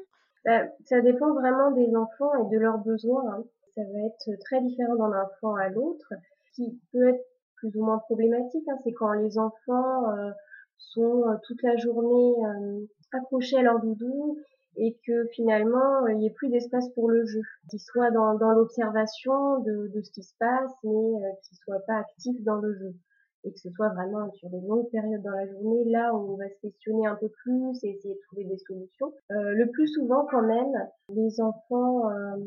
Bah, 0.45 0.63
Ça 0.85 1.01
dépend 1.01 1.33
vraiment 1.33 1.71
des 1.71 1.95
enfants 1.95 2.35
et 2.35 2.53
de 2.53 2.59
leurs 2.59 2.77
besoins. 2.79 3.33
Hein. 3.33 3.43
Ça 3.73 3.81
va 3.81 3.99
être 4.05 4.39
très 4.43 4.61
différent 4.61 4.95
d'un 4.95 5.21
enfant 5.23 5.55
à 5.55 5.69
l'autre. 5.69 6.13
Qui 6.53 6.79
peut 6.91 7.07
être 7.07 7.25
plus 7.55 7.75
ou 7.77 7.85
moins 7.85 7.99
problématique, 7.99 8.67
hein, 8.67 8.77
c'est 8.83 8.91
quand 8.93 9.13
les 9.13 9.37
enfants 9.37 10.11
euh, 10.11 10.31
sont 10.77 11.27
euh, 11.27 11.35
toute 11.47 11.61
la 11.63 11.77
journée 11.77 12.33
euh, 12.43 12.85
accrochés 13.13 13.57
à 13.57 13.61
leur 13.61 13.79
doudou 13.79 14.37
et 14.77 14.97
que 15.05 15.25
finalement 15.27 16.07
il 16.07 16.17
n'y 16.17 16.27
ait 16.27 16.33
plus 16.33 16.49
d'espace 16.49 16.89
pour 16.95 17.09
le 17.09 17.25
jeu, 17.25 17.41
qu'ils 17.69 17.79
soient 17.79 18.09
dans, 18.09 18.33
l'observation 18.33 19.59
de, 19.59 19.91
de, 19.93 20.01
ce 20.01 20.11
qui 20.11 20.23
se 20.23 20.33
passe, 20.39 20.71
mais 20.83 21.13
qu'ils 21.43 21.57
soient 21.57 21.83
pas 21.85 21.97
actifs 21.97 22.41
dans 22.43 22.55
le 22.55 22.73
jeu 22.73 22.95
et 23.43 23.51
que 23.51 23.59
ce 23.59 23.69
soit 23.71 23.89
vraiment 23.89 24.31
sur 24.33 24.49
des 24.49 24.61
longues 24.61 24.89
périodes 24.91 25.21
dans 25.23 25.31
la 25.31 25.47
journée, 25.47 25.83
là 25.85 26.13
où 26.13 26.33
on 26.33 26.37
va 26.37 26.47
se 26.49 26.59
questionner 26.61 27.07
un 27.07 27.15
peu 27.15 27.29
plus 27.29 27.83
et 27.83 27.89
essayer 27.89 28.13
de 28.13 28.19
trouver 28.27 28.45
des 28.45 28.57
solutions. 28.57 29.13
Euh, 29.31 29.53
le 29.53 29.69
plus 29.71 29.87
souvent 29.87 30.25
quand 30.29 30.43
même, 30.43 30.73
les 31.09 31.41
enfants 31.41 32.09
euh, 32.09 32.37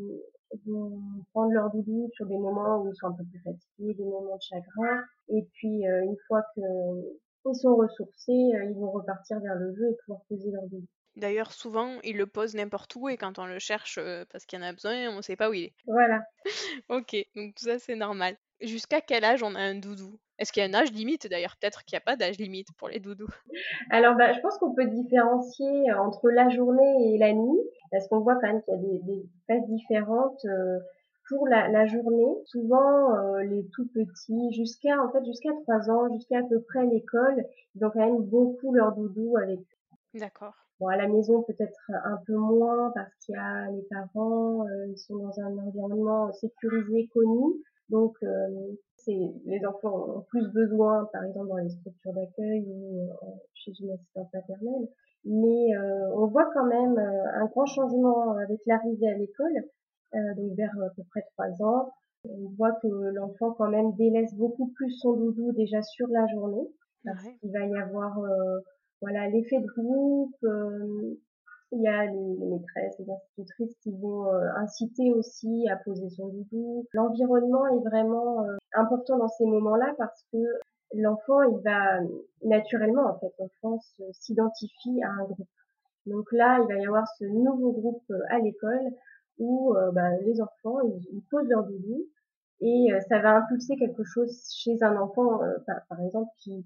vont 0.66 1.00
prendre 1.32 1.52
leur 1.52 1.70
doudou 1.70 2.08
sur 2.14 2.26
des 2.26 2.38
moments 2.38 2.82
où 2.82 2.88
ils 2.88 2.96
sont 2.96 3.08
un 3.08 3.12
peu 3.12 3.24
plus 3.24 3.40
fatigués, 3.40 3.94
des 3.94 4.04
moments 4.04 4.36
de 4.36 4.42
chagrin, 4.42 5.02
et 5.28 5.46
puis 5.54 5.86
euh, 5.86 6.04
une 6.04 6.16
fois 6.28 6.42
qu'ils 6.54 7.54
sont 7.54 7.74
ressourcés, 7.74 8.32
ils 8.32 8.74
vont 8.74 8.90
repartir 8.90 9.40
vers 9.40 9.56
le 9.56 9.74
jeu 9.74 9.90
et 9.90 9.96
pouvoir 10.04 10.22
poser 10.28 10.50
leur 10.50 10.62
doudou. 10.64 10.86
D'ailleurs, 11.16 11.52
souvent, 11.52 12.00
ils 12.02 12.16
le 12.16 12.26
posent 12.26 12.56
n'importe 12.56 12.96
où 12.96 13.08
et 13.08 13.16
quand 13.16 13.38
on 13.38 13.46
le 13.46 13.60
cherche 13.60 14.00
parce 14.32 14.46
qu'il 14.46 14.58
y 14.58 14.62
en 14.62 14.66
a 14.66 14.72
besoin, 14.72 15.10
on 15.10 15.18
ne 15.18 15.22
sait 15.22 15.36
pas 15.36 15.48
où 15.48 15.54
il 15.54 15.66
est. 15.66 15.74
Voilà. 15.86 16.24
ok, 16.88 17.16
donc 17.36 17.54
tout 17.54 17.66
ça 17.66 17.78
c'est 17.78 17.94
normal. 17.94 18.36
Jusqu'à 18.60 19.00
quel 19.00 19.24
âge 19.24 19.42
on 19.42 19.54
a 19.54 19.60
un 19.60 19.76
doudou? 19.76 20.18
Est-ce 20.38 20.52
qu'il 20.52 20.62
y 20.62 20.66
a 20.66 20.68
un 20.68 20.74
âge 20.74 20.92
limite 20.92 21.28
d'ailleurs? 21.28 21.56
Peut-être 21.60 21.84
qu'il 21.84 21.96
n'y 21.96 22.02
a 22.02 22.04
pas 22.04 22.16
d'âge 22.16 22.38
limite 22.38 22.68
pour 22.76 22.88
les 22.88 22.98
doudous. 22.98 23.28
Alors, 23.90 24.16
bah, 24.16 24.32
je 24.32 24.40
pense 24.40 24.58
qu'on 24.58 24.74
peut 24.74 24.86
différencier 24.86 25.90
euh, 25.90 25.98
entre 25.98 26.30
la 26.30 26.48
journée 26.48 27.14
et 27.14 27.18
la 27.18 27.32
nuit, 27.32 27.60
parce 27.90 28.08
qu'on 28.08 28.20
voit 28.20 28.34
quand 28.36 28.48
même 28.48 28.62
qu'il 28.62 28.74
y 28.74 28.76
a 28.76 28.80
des, 28.80 28.98
des 29.04 29.28
phases 29.46 29.68
différentes. 29.68 30.44
Euh, 30.46 30.78
pour 31.28 31.48
la, 31.48 31.68
la, 31.68 31.86
journée, 31.86 32.36
souvent 32.44 33.14
euh, 33.14 33.42
les 33.44 33.66
tout 33.72 33.88
petits, 33.94 34.52
jusqu'à 34.52 35.02
en 35.02 35.10
fait 35.10 35.24
jusqu'à 35.24 35.48
3 35.62 35.90
ans, 35.90 36.12
jusqu'à 36.12 36.40
à 36.40 36.42
peu 36.42 36.60
près 36.60 36.84
l'école, 36.84 37.46
ils 37.74 37.82
ont 37.82 37.90
quand 37.90 38.04
même 38.04 38.22
beaucoup 38.24 38.74
leur 38.74 38.92
doudou 38.94 39.34
avec 39.38 39.60
eux. 39.60 40.18
D'accord. 40.18 40.52
Bon, 40.78 40.88
à 40.88 40.96
la 40.98 41.08
maison 41.08 41.42
peut-être 41.42 41.80
un 41.88 42.18
peu 42.26 42.34
moins 42.34 42.92
parce 42.94 43.14
qu'il 43.24 43.34
y 43.34 43.38
a 43.38 43.70
les 43.70 43.86
parents, 43.88 44.66
ils 44.90 44.98
sont 44.98 45.16
dans 45.16 45.40
un 45.40 45.56
environnement 45.56 46.30
sécurisé, 46.34 47.08
connu, 47.14 47.54
donc, 47.88 48.16
euh, 48.22 48.72
c'est 49.04 49.32
les 49.46 49.66
enfants 49.66 50.16
ont 50.16 50.20
plus 50.28 50.46
besoin, 50.52 51.08
par 51.12 51.24
exemple 51.24 51.48
dans 51.48 51.56
les 51.56 51.70
structures 51.70 52.12
d'accueil 52.12 52.64
ou 52.68 53.00
euh, 53.00 53.26
chez 53.54 53.72
une 53.80 53.92
assistante 53.92 54.32
maternelle. 54.32 54.88
Mais 55.24 55.74
euh, 55.76 56.14
on 56.16 56.26
voit 56.26 56.50
quand 56.52 56.66
même 56.66 56.98
un 56.98 57.46
grand 57.46 57.66
changement 57.66 58.32
avec 58.36 58.60
l'arrivée 58.66 59.08
à 59.08 59.16
l'école, 59.16 59.64
donc 60.12 60.54
vers 60.54 60.70
à 60.84 60.90
peu 60.94 61.02
près 61.10 61.22
trois 61.32 61.66
ans. 61.66 61.92
On 62.28 62.50
voit 62.58 62.72
que 62.82 62.88
l'enfant 62.88 63.52
quand 63.52 63.70
même 63.70 63.94
délaisse 63.94 64.34
beaucoup 64.34 64.68
plus 64.74 64.90
son 64.92 65.14
doudou 65.14 65.52
déjà 65.52 65.80
sur 65.82 66.08
la 66.08 66.26
journée, 66.26 66.68
parce 67.04 67.24
qu'il 67.40 67.52
va 67.52 67.66
y 67.66 67.74
avoir 67.74 68.18
voilà 69.00 69.28
l'effet 69.28 69.60
de 69.60 69.66
groupe, 69.66 70.36
il 71.74 71.82
y 71.82 71.88
a 71.88 72.06
les, 72.06 72.46
maîtresses, 72.46 72.94
les 72.98 73.10
institutrices 73.10 73.76
qui 73.82 73.90
vont 74.00 74.32
euh, 74.32 74.48
inciter 74.56 75.12
aussi 75.12 75.68
à 75.68 75.76
poser 75.76 76.08
son 76.10 76.28
doudou. 76.28 76.86
L'environnement 76.92 77.66
est 77.66 77.88
vraiment 77.88 78.44
euh, 78.44 78.56
important 78.74 79.18
dans 79.18 79.28
ces 79.28 79.44
moments-là 79.46 79.94
parce 79.98 80.24
que 80.32 80.38
l'enfant, 80.94 81.42
il 81.42 81.58
va 81.64 82.00
naturellement, 82.42 83.06
en 83.06 83.18
fait, 83.18 83.32
l'enfant 83.38 83.80
s'identifie 84.12 85.02
à 85.02 85.10
un 85.10 85.24
groupe. 85.24 85.48
Donc 86.06 86.26
là, 86.32 86.58
il 86.60 86.68
va 86.68 86.80
y 86.80 86.86
avoir 86.86 87.06
ce 87.18 87.24
nouveau 87.24 87.72
groupe 87.72 88.04
euh, 88.10 88.20
à 88.30 88.38
l'école 88.38 88.90
où 89.38 89.74
bah, 89.92 90.16
les 90.20 90.40
enfants, 90.40 90.78
ils, 91.10 91.22
posent 91.28 91.48
leur 91.48 91.64
doudou 91.64 92.06
et 92.60 92.88
ça 93.08 93.18
va 93.18 93.38
impulser 93.38 93.74
quelque 93.76 94.04
chose 94.04 94.48
chez 94.54 94.80
un 94.80 94.96
enfant, 94.96 95.40
par, 95.88 96.00
exemple, 96.00 96.30
qui 96.38 96.64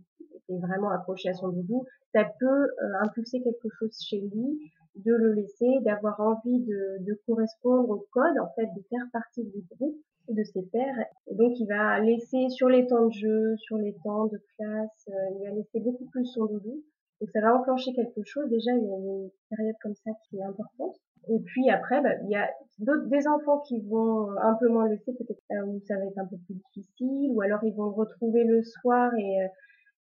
est 0.50 0.59
vraiment 0.59 0.91
accroché 0.91 1.31
à 1.31 1.33
son 1.33 1.49
doudou, 1.49 1.87
ça 2.12 2.25
peut 2.38 2.69
impulser 3.00 3.41
quelque 3.43 3.69
chose 3.79 3.99
chez 3.99 4.21
lui 4.21 4.71
de 4.97 5.12
le 5.15 5.33
laisser, 5.33 5.79
d'avoir 5.83 6.21
envie 6.21 6.61
de, 6.61 7.21
correspondre 7.27 7.91
au 7.91 8.07
code, 8.11 8.38
en 8.41 8.49
fait, 8.55 8.67
de 8.67 8.83
faire 8.91 9.07
partie 9.12 9.45
du 9.45 9.62
groupe 9.77 9.97
de 10.32 10.42
ses 10.44 10.62
pairs. 10.62 11.06
Et 11.26 11.35
donc, 11.35 11.58
il 11.58 11.66
va 11.66 12.00
laisser 12.00 12.49
sur 12.50 12.68
les 12.68 12.87
temps 12.87 13.06
de 13.06 13.12
jeu, 13.12 13.56
sur 13.58 13.76
les 13.76 13.94
temps 14.04 14.26
de 14.26 14.38
classe, 14.56 15.08
euh, 15.08 15.37
il 15.37 15.49
va 15.49 15.54
laisser 15.54 15.80
beaucoup 15.80 16.06
plus 16.06 16.26
son 16.26 16.47
doudou. 16.47 16.82
Donc, 17.20 17.30
ça 17.32 17.40
va 17.40 17.54
enclencher 17.54 17.92
quelque 17.94 18.23
chose. 18.25 18.49
Déjà, 18.49 18.73
il 18.73 18.85
y 18.85 18.92
a 18.92 18.97
une 18.97 19.30
période 19.50 19.76
comme 19.82 19.94
ça 19.94 20.11
qui 20.28 20.38
est 20.38 20.44
importante. 20.44 20.97
Et 21.30 21.40
puis 21.40 21.68
après, 21.68 22.00
bah, 22.00 22.14
il 22.25 22.30
y 22.30 22.37
a 22.37 22.49
d'autres 22.78 23.06
des 23.08 23.26
enfants 23.28 23.61
qui 23.61 23.80
vont 23.80 24.30
un 24.40 24.54
peu 24.54 24.68
moins 24.68 24.88
laisser, 24.88 25.12
peut-être 25.12 25.42
euh, 25.52 25.66
où 25.66 25.80
ça 25.87 25.97
va 25.97 26.04
être 26.04 26.18
un 26.18 26.26
peu 26.26 26.37
plus 26.47 26.54
difficile, 26.54 27.32
ou 27.32 27.42
alors 27.42 27.58
ils 27.64 27.75
vont 27.75 27.90
retrouver 27.90 28.44
le 28.44 28.62
soir 28.62 29.12
et 29.14 29.42
euh, 29.42 29.49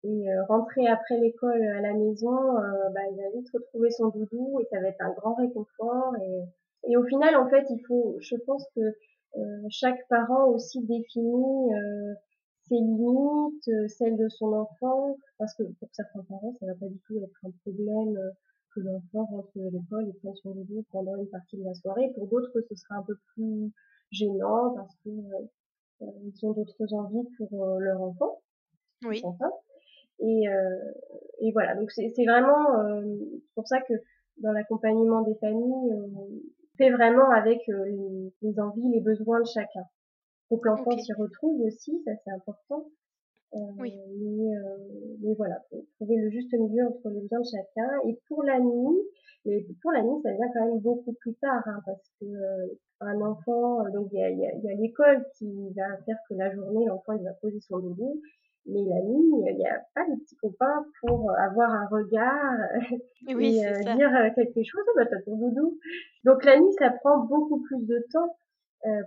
et 0.05 0.31
euh, 0.31 0.45
rentrer 0.49 0.87
après 0.87 1.19
l'école 1.19 1.63
à 1.63 1.81
la 1.81 1.95
maison, 1.95 2.59
euh, 2.59 2.91
bah, 2.95 3.01
il 3.11 3.17
va 3.17 3.31
vite 3.35 3.49
retrouver 3.55 3.91
son 3.91 4.09
doudou 4.09 4.61
et 4.61 4.67
ça 4.71 4.79
va 4.81 4.89
être 4.89 5.01
un 5.01 5.13
grand 5.13 5.35
réconfort. 5.35 6.13
Et, 6.23 6.93
et 6.93 6.97
au 6.99 7.05
final, 7.05 7.35
en 7.37 7.49
fait, 7.49 7.65
il 7.71 7.81
faut, 7.87 8.17
je 8.21 8.37
pense 8.47 8.67
que 8.77 8.83
chaque 9.71 10.07
parent 10.09 10.49
aussi 10.49 10.81
définit 10.83 11.71
ses 12.69 12.77
limites, 12.77 13.71
celles 13.89 14.17
de 14.17 14.29
son 14.29 14.53
enfant, 14.53 15.17
parce 15.39 15.55
que 15.55 15.65
pour 15.65 15.89
certains 15.93 16.23
parents, 16.29 16.55
ça 16.61 16.67
va 16.67 16.75
pas 16.75 16.87
du 16.87 16.99
tout 17.07 17.17
être 17.19 17.39
un 17.45 17.51
problème 17.63 18.19
que 18.75 18.81
l'enfant 18.81 19.25
rentre 19.27 19.51
de 19.57 19.71
l'école 19.71 20.09
et 20.09 20.13
prenne 20.15 20.35
son 20.37 20.53
doudou 20.53 20.85
pendant 20.91 21.17
une 21.17 21.29
partie 21.29 21.57
de 21.57 21.65
la 21.65 21.75
soirée. 21.75 22.13
Pour 22.15 22.27
d'autres, 22.29 22.61
ce 22.69 22.75
sera 22.75 22.97
un 22.97 23.03
peu 23.03 23.17
plus 23.35 23.71
gênant 24.11 24.75
parce 24.75 24.95
que 25.05 25.11
ils 26.01 26.47
ont 26.47 26.53
d'autres 26.53 26.93
envies 26.95 27.29
pour 27.39 27.79
leur 27.79 28.01
enfant. 28.01 28.41
Oui. 29.05 29.23
Et, 30.21 30.45
et 31.41 31.53
voilà, 31.53 31.75
donc 31.77 31.91
c'est 31.91 32.25
vraiment 32.25 33.03
pour 33.55 33.67
ça 33.69 33.81
que 33.83 33.95
dans 34.39 34.53
l'accompagnement 34.53 35.23
des 35.23 35.35
familles, 35.37 35.93
fait 36.77 36.91
vraiment 36.91 37.31
avec 37.31 37.61
les, 37.67 38.33
les, 38.43 38.61
envies, 38.61 38.91
les 38.93 39.01
besoins 39.01 39.41
de 39.41 39.47
chacun. 39.47 39.85
Pour 40.49 40.61
que 40.61 40.69
l'enfant 40.69 40.91
s'y 40.99 41.13
retrouve 41.13 41.61
aussi, 41.63 42.03
ça 42.05 42.13
c'est 42.25 42.33
important. 42.33 42.87
Euh, 43.55 43.59
oui. 43.79 43.95
Mais, 44.21 44.57
euh, 44.57 45.17
mais 45.23 45.35
voilà, 45.35 45.61
faut 45.71 45.87
trouver 45.97 46.17
le 46.17 46.31
juste 46.31 46.53
milieu 46.53 46.87
entre 46.89 47.09
les 47.11 47.21
besoins 47.21 47.41
de 47.41 47.45
chacun. 47.45 47.91
Et 48.09 48.19
pour 48.29 48.43
la 48.43 48.59
nuit, 48.59 48.99
mais 49.45 49.65
pour 49.81 49.93
la 49.93 50.03
nuit, 50.03 50.21
ça 50.23 50.33
vient 50.33 50.49
quand 50.53 50.67
même 50.67 50.81
beaucoup 50.81 51.13
plus 51.13 51.35
tard, 51.35 51.63
hein, 51.67 51.81
parce 51.87 52.11
que 52.21 52.27
euh, 52.27 52.67
un 53.01 53.21
enfant, 53.21 53.89
donc 53.91 54.09
il 54.13 54.19
y 54.19 54.23
a, 54.23 54.31
y 54.31 54.47
a, 54.47 54.55
y 54.57 54.69
a 54.71 54.75
l'école 54.75 55.25
qui 55.37 55.73
va 55.77 55.85
faire 56.05 56.17
que 56.29 56.35
la 56.35 56.53
journée, 56.53 56.87
l'enfant 56.87 57.13
il 57.13 57.23
va 57.23 57.33
poser 57.35 57.61
son 57.61 57.79
doudou, 57.79 58.21
mais 58.67 58.83
la 58.83 59.03
nuit, 59.03 59.31
il 59.47 59.57
n'y 59.57 59.67
a 59.67 59.81
pas 59.95 60.05
de 60.09 60.19
petits 60.21 60.37
copains 60.37 60.87
pour 61.03 61.31
avoir 61.39 61.71
un 61.71 61.87
regard 61.87 62.59
oui, 63.29 63.59
et 63.63 63.85
ça. 63.85 63.95
dire 63.95 64.11
quelque 64.35 64.65
chose, 64.65 64.83
oh, 64.89 64.93
bah 64.97 65.07
t'as 65.07 65.21
ton 65.21 65.37
doudou. 65.37 65.79
Donc 66.25 66.45
la 66.45 66.59
nuit, 66.59 66.73
ça 66.79 66.91
prend 66.91 67.19
beaucoup 67.19 67.61
plus 67.63 67.87
de 67.87 68.05
temps 68.13 68.37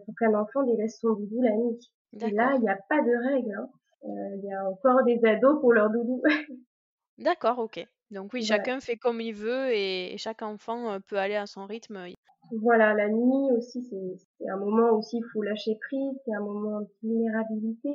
pour 0.06 0.16
qu'un 0.16 0.34
enfant 0.34 0.64
délaisse 0.64 1.00
son 1.00 1.14
doudou 1.14 1.42
la 1.42 1.56
nuit. 1.56 1.80
Et 2.20 2.32
là, 2.32 2.54
il 2.56 2.62
n'y 2.62 2.70
a 2.70 2.80
pas 2.90 3.02
de 3.02 3.32
règle. 3.32 3.54
Hein. 3.54 3.70
Il 4.04 4.44
y 4.44 4.54
a 4.54 4.68
encore 4.70 5.04
des 5.04 5.24
ados 5.26 5.60
pour 5.60 5.74
leur 5.74 5.90
doudou. 5.92 6.22
D'accord, 7.18 7.60
ok. 7.60 7.86
Donc 8.12 8.32
oui, 8.34 8.46
Voilà. 8.48 8.64
chacun 8.64 8.80
fait 8.80 8.96
comme 8.96 9.20
il 9.22 9.34
veut 9.34 9.74
et 9.74 10.16
chaque 10.18 10.42
enfant 10.42 10.92
euh, 10.94 11.00
peut 11.00 11.18
aller 11.18 11.36
à 11.36 11.46
son 11.46 11.66
rythme. 11.66 12.08
Voilà, 12.62 12.94
la 12.94 13.10
nuit 13.10 13.52
aussi, 13.58 13.84
c'est 13.84 14.16
c'est 14.38 14.50
un 14.50 14.58
moment 14.58 14.92
aussi, 14.98 15.18
il 15.18 15.26
faut 15.34 15.42
lâcher 15.42 15.78
prise, 15.88 16.16
c'est 16.24 16.34
un 16.34 16.40
moment 16.40 16.82
de 16.82 16.88
vulnérabilité. 17.04 17.90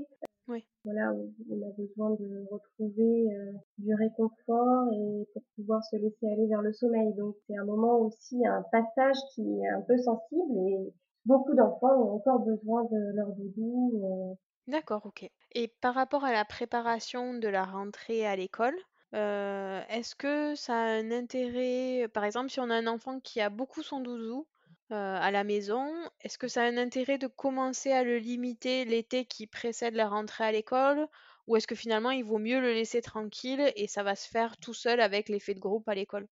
Oui. 0.49 0.65
Voilà, 0.85 1.13
où 1.13 1.33
on 1.51 1.63
a 1.69 1.73
besoin 1.77 2.11
de 2.11 2.47
retrouver 2.51 3.33
euh, 3.33 3.53
du 3.79 3.95
réconfort 3.95 4.93
et 4.93 5.27
pour 5.33 5.43
pouvoir 5.57 5.83
se 5.85 5.97
laisser 5.97 6.27
aller 6.27 6.47
vers 6.49 6.63
le 6.63 6.73
sommeil. 6.73 7.15
Donc 7.15 7.37
c'est 7.47 7.57
un 7.57 7.65
moment 7.65 7.99
aussi, 8.01 8.45
un 8.47 8.63
passage 8.73 9.17
qui 9.35 9.43
est 9.43 9.69
un 9.69 9.83
peu 9.83 9.97
sensible 9.99 10.59
et 10.69 10.93
beaucoup 11.25 11.55
d'enfants 11.55 11.95
ont 11.97 12.17
encore 12.17 12.41
besoin 12.41 12.85
de 12.85 13.17
leur 13.17 13.33
doudou. 13.33 14.03
euh, 14.05 14.35
D'accord, 14.67 15.07
ok. 15.07 15.31
Et 15.53 15.69
par 15.69 15.95
rapport 15.95 16.25
à 16.25 16.33
la 16.33 16.45
préparation 16.45 17.35
de 17.35 17.47
la 17.49 17.65
rentrée 17.65 18.27
à 18.27 18.35
l'école, 18.37 18.75
euh, 19.15 19.81
est-ce 19.89 20.15
que 20.17 20.55
ça 20.57 20.75
a 20.75 20.87
un 20.99 21.11
intérêt, 21.13 22.09
par 22.09 22.25
exemple, 22.25 22.51
si 22.51 22.59
on 22.61 22.71
a 22.71 22.75
un 22.77 22.87
enfant 22.89 23.21
qui 23.21 23.41
a 23.41 23.51
beaucoup 23.51 23.83
son 23.83 24.01
doudou 24.01 24.47
euh, 24.93 25.17
à 25.21 25.31
la 25.31 25.43
maison, 25.45 25.91
est-ce 26.21 26.39
que 26.39 26.47
ça 26.49 26.63
a 26.63 26.67
un 26.67 26.77
intérêt 26.77 27.19
de 27.19 27.27
commencer 27.27 27.91
à 27.93 28.05
le 28.05 28.19
limiter 28.19 28.85
l'été 28.85 29.25
qui 29.25 29.47
précède 29.47 29.95
la 29.95 30.09
rentrée 30.09 30.45
à 30.45 30.53
l'école, 30.53 31.09
ou 31.47 31.57
est-ce 31.57 31.67
que 31.67 31.75
finalement 31.75 32.11
il 32.11 32.25
vaut 32.25 32.39
mieux 32.39 32.61
le 32.61 32.73
laisser 32.73 33.03
tranquille 33.03 33.73
et 33.77 33.87
ça 33.89 34.03
va 34.03 34.15
se 34.17 34.29
faire 34.29 34.57
tout 34.59 34.75
seul 34.75 35.01
avec 35.01 35.29
l'effet 35.29 35.55
de 35.55 35.61
groupe 35.61 35.89
à 35.89 35.95
l'école? 35.95 36.29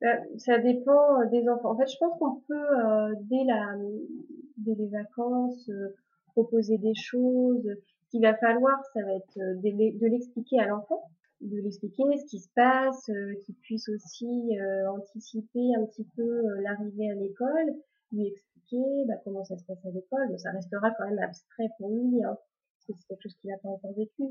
Bah, 0.00 0.18
ça 0.38 0.58
dépend 0.58 1.20
euh, 1.20 1.26
des 1.30 1.48
enfants. 1.48 1.70
En 1.72 1.76
fait, 1.76 1.86
je 1.86 1.96
pense 1.98 2.18
qu'on 2.18 2.40
peut 2.48 2.54
euh, 2.54 3.14
dès 3.22 4.74
les 4.74 4.88
vacances 4.88 5.70
proposer 6.32 6.78
des 6.78 6.94
choses. 6.94 7.64
Ce 8.04 8.10
qu'il 8.10 8.22
va 8.22 8.34
falloir, 8.36 8.78
ça 8.94 9.02
va 9.02 9.14
être 9.14 9.36
de 9.36 9.68
l'e- 9.70 9.98
de 9.98 10.06
l'expliquer 10.06 10.60
à 10.60 10.66
l'enfant, 10.66 11.02
de 11.40 11.56
l'expliquer 11.60 12.02
ce 12.18 12.26
qui 12.26 12.40
se 12.40 12.48
passe, 12.54 13.10
qu'il 13.44 13.54
puisse 13.56 13.88
aussi 13.88 14.26
anticiper 14.88 15.74
un 15.78 15.84
petit 15.86 16.06
peu 16.16 16.42
l'arrivée 16.60 17.10
à 17.10 17.14
l'école, 17.14 17.74
lui 18.12 18.26
expliquer 18.28 19.04
bah, 19.08 19.14
comment 19.24 19.44
ça 19.44 19.56
se 19.56 19.64
passe 19.64 19.84
à 19.84 19.90
l'école. 19.90 20.38
Ça 20.38 20.50
restera 20.50 20.90
quand 20.92 21.06
même 21.08 21.18
abstrait 21.18 21.68
pour 21.78 21.90
lui, 21.90 22.22
hein, 22.24 22.36
parce 22.36 22.86
que 22.86 22.92
c'est 22.98 23.06
quelque 23.08 23.22
chose 23.22 23.34
qu'il 23.40 23.50
n'a 23.50 23.58
pas 23.58 23.68
encore 23.68 23.92
vécu. 23.96 24.24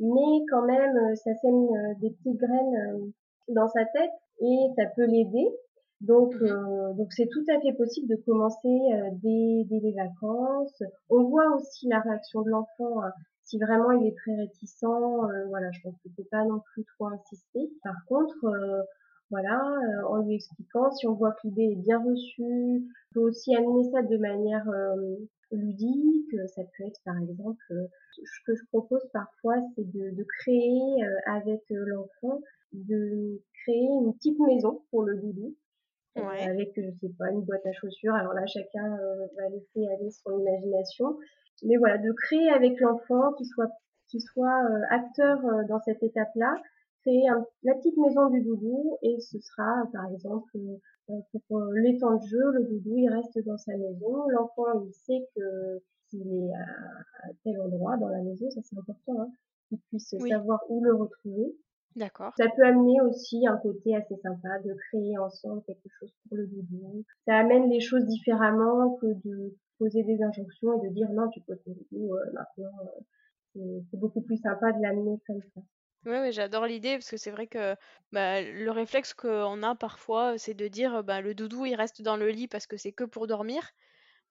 Mais 0.00 0.44
quand 0.50 0.64
même, 0.66 0.96
euh, 0.96 1.14
ça 1.16 1.34
sème 1.42 1.54
euh, 1.54 1.94
des 2.00 2.10
petites 2.10 2.36
graines 2.38 2.76
euh, 2.94 3.06
dans 3.48 3.68
sa 3.68 3.84
tête 3.86 4.10
et 4.40 4.58
ça 4.76 4.84
peut 4.94 5.06
l'aider. 5.06 5.48
Donc, 6.00 6.32
Mhm. 6.36 6.46
euh, 6.46 6.92
donc 6.94 7.12
c'est 7.12 7.26
tout 7.28 7.44
à 7.48 7.60
fait 7.60 7.72
possible 7.72 8.06
de 8.08 8.14
commencer 8.24 8.68
euh, 8.68 9.10
dès, 9.14 9.64
dès 9.64 9.80
les 9.80 9.92
vacances. 9.92 10.80
On 11.10 11.24
voit 11.24 11.52
aussi 11.56 11.88
la 11.88 11.98
réaction 12.00 12.42
de 12.42 12.50
l'enfant. 12.50 13.02
hein. 13.02 13.12
Si 13.42 13.58
vraiment 13.58 13.90
il 13.92 14.06
est 14.06 14.14
très 14.14 14.36
réticent, 14.36 14.84
euh, 14.84 15.46
voilà, 15.48 15.70
je 15.72 15.80
pense 15.82 15.94
qu'il 16.02 16.12
ne 16.12 16.16
faut 16.16 16.28
pas 16.30 16.44
non 16.44 16.60
plus 16.72 16.84
trop 16.94 17.06
insister. 17.08 17.68
Par 17.82 17.96
contre, 18.06 18.44
euh, 18.44 18.82
voilà, 19.30 19.60
euh, 19.60 20.06
en 20.08 20.22
lui 20.22 20.34
expliquant, 20.36 20.90
si 20.92 21.06
on 21.06 21.14
voit 21.14 21.32
que 21.32 21.46
l'idée 21.48 21.70
est 21.72 21.76
bien 21.82 22.02
reçue, 22.02 22.42
on 22.84 23.14
peut 23.14 23.20
aussi 23.20 23.54
amener 23.54 23.90
ça 23.92 24.02
de 24.02 24.16
manière 24.16 24.68
euh, 24.70 25.16
ludique. 25.52 26.34
Ça 26.54 26.62
peut 26.76 26.84
être 26.86 27.00
par 27.04 27.18
exemple, 27.18 27.62
euh, 27.72 27.86
ce 28.16 28.44
que 28.46 28.54
je 28.54 28.64
propose 28.68 29.02
parfois, 29.12 29.56
c'est 29.76 29.90
de, 29.90 30.10
de 30.14 30.26
créer 30.40 31.04
euh, 31.04 31.14
avec 31.26 31.60
l'enfant, 31.70 32.40
de 32.72 33.40
créer 33.64 33.88
une 34.02 34.14
petite 34.14 34.38
maison 34.40 34.82
pour 34.90 35.04
le 35.04 35.16
doudou 35.16 35.54
Ouais. 36.16 36.42
avec, 36.48 36.72
je 36.76 36.90
sais 37.00 37.12
pas, 37.16 37.30
une 37.30 37.42
boîte 37.42 37.64
à 37.64 37.72
chaussures. 37.72 38.14
Alors 38.14 38.32
là, 38.32 38.44
chacun 38.46 38.84
euh, 38.98 39.26
va 39.36 39.48
laisser 39.50 39.86
aller 39.94 40.10
son 40.10 40.36
imagination. 40.40 41.16
Mais 41.62 41.76
voilà, 41.76 41.98
de 41.98 42.10
créer 42.10 42.50
avec 42.50 42.80
l'enfant, 42.80 43.32
qu'il 43.34 43.46
soit, 43.46 43.70
qu'il 44.08 44.20
soit 44.20 44.64
euh, 44.64 44.80
acteur 44.90 45.38
euh, 45.44 45.62
dans 45.68 45.78
cette 45.80 46.02
étape-là, 46.02 46.56
la 47.62 47.74
petite 47.74 47.96
maison 47.96 48.28
du 48.30 48.42
doudou 48.42 48.96
et 49.02 49.18
ce 49.20 49.38
sera, 49.40 49.84
par 49.92 50.06
exemple, 50.12 50.56
euh, 51.10 51.14
pour 51.48 51.58
euh, 51.58 51.72
les 51.80 51.98
temps 51.98 52.16
de 52.16 52.26
jeu, 52.26 52.52
le 52.52 52.64
doudou, 52.64 52.96
il 52.98 53.08
reste 53.08 53.38
dans 53.46 53.56
sa 53.58 53.76
maison. 53.76 54.28
L'enfant, 54.28 54.64
il 54.84 54.92
sait 54.92 55.26
que 55.36 55.80
qu'il 56.10 56.26
est 56.32 56.52
à, 56.54 57.28
tel 57.44 57.60
endroit 57.60 57.96
dans 57.98 58.08
la 58.08 58.22
maison, 58.22 58.48
ça 58.50 58.60
c'est 58.62 58.78
important, 58.78 59.20
hein, 59.20 59.30
qu'il 59.68 59.78
puisse 59.90 60.14
Oui, 60.20 60.30
savoir 60.30 60.60
où 60.70 60.82
le 60.82 60.94
retrouver. 60.94 61.54
d'accord. 61.96 62.32
Ça 62.38 62.46
peut 62.56 62.64
amener 62.64 63.00
aussi 63.02 63.46
un 63.46 63.58
côté 63.58 63.94
assez 63.94 64.16
sympa 64.16 64.58
de 64.64 64.72
créer 64.88 65.18
ensemble 65.18 65.62
quelque 65.66 65.88
chose 65.98 66.10
pour 66.28 66.36
le 66.38 66.46
doudou. 66.46 67.04
Ça 67.26 67.36
amène 67.36 67.68
les 67.68 67.80
choses 67.80 68.06
différemment 68.06 68.96
que 68.96 69.06
de 69.24 69.54
poser 69.78 70.02
des 70.04 70.22
injonctions 70.22 70.82
et 70.82 70.88
de 70.88 70.94
dire 70.94 71.10
non, 71.12 71.28
tu 71.28 71.40
poses 71.42 71.62
ton 71.64 71.72
doudou 71.72 72.14
euh, 72.14 72.32
maintenant. 72.32 72.78
euh, 72.86 73.00
c'est 73.54 73.84
c'est 73.90 73.98
beaucoup 73.98 74.22
plus 74.22 74.36
sympa 74.38 74.72
de 74.72 74.80
l'amener 74.80 75.18
comme 75.26 75.42
ça. 75.54 75.60
Ouais, 76.08 76.32
j'adore 76.32 76.64
l'idée 76.66 76.94
parce 76.94 77.10
que 77.10 77.18
c'est 77.18 77.30
vrai 77.30 77.46
que 77.46 77.76
bah, 78.12 78.40
le 78.40 78.70
réflexe 78.70 79.12
qu'on 79.12 79.62
a 79.62 79.74
parfois, 79.74 80.38
c'est 80.38 80.54
de 80.54 80.66
dire 80.66 81.04
bah, 81.04 81.20
le 81.20 81.34
doudou 81.34 81.66
il 81.66 81.74
reste 81.74 82.00
dans 82.00 82.16
le 82.16 82.30
lit 82.30 82.48
parce 82.48 82.66
que 82.66 82.78
c'est 82.78 82.92
que 82.92 83.04
pour 83.04 83.26
dormir. 83.26 83.62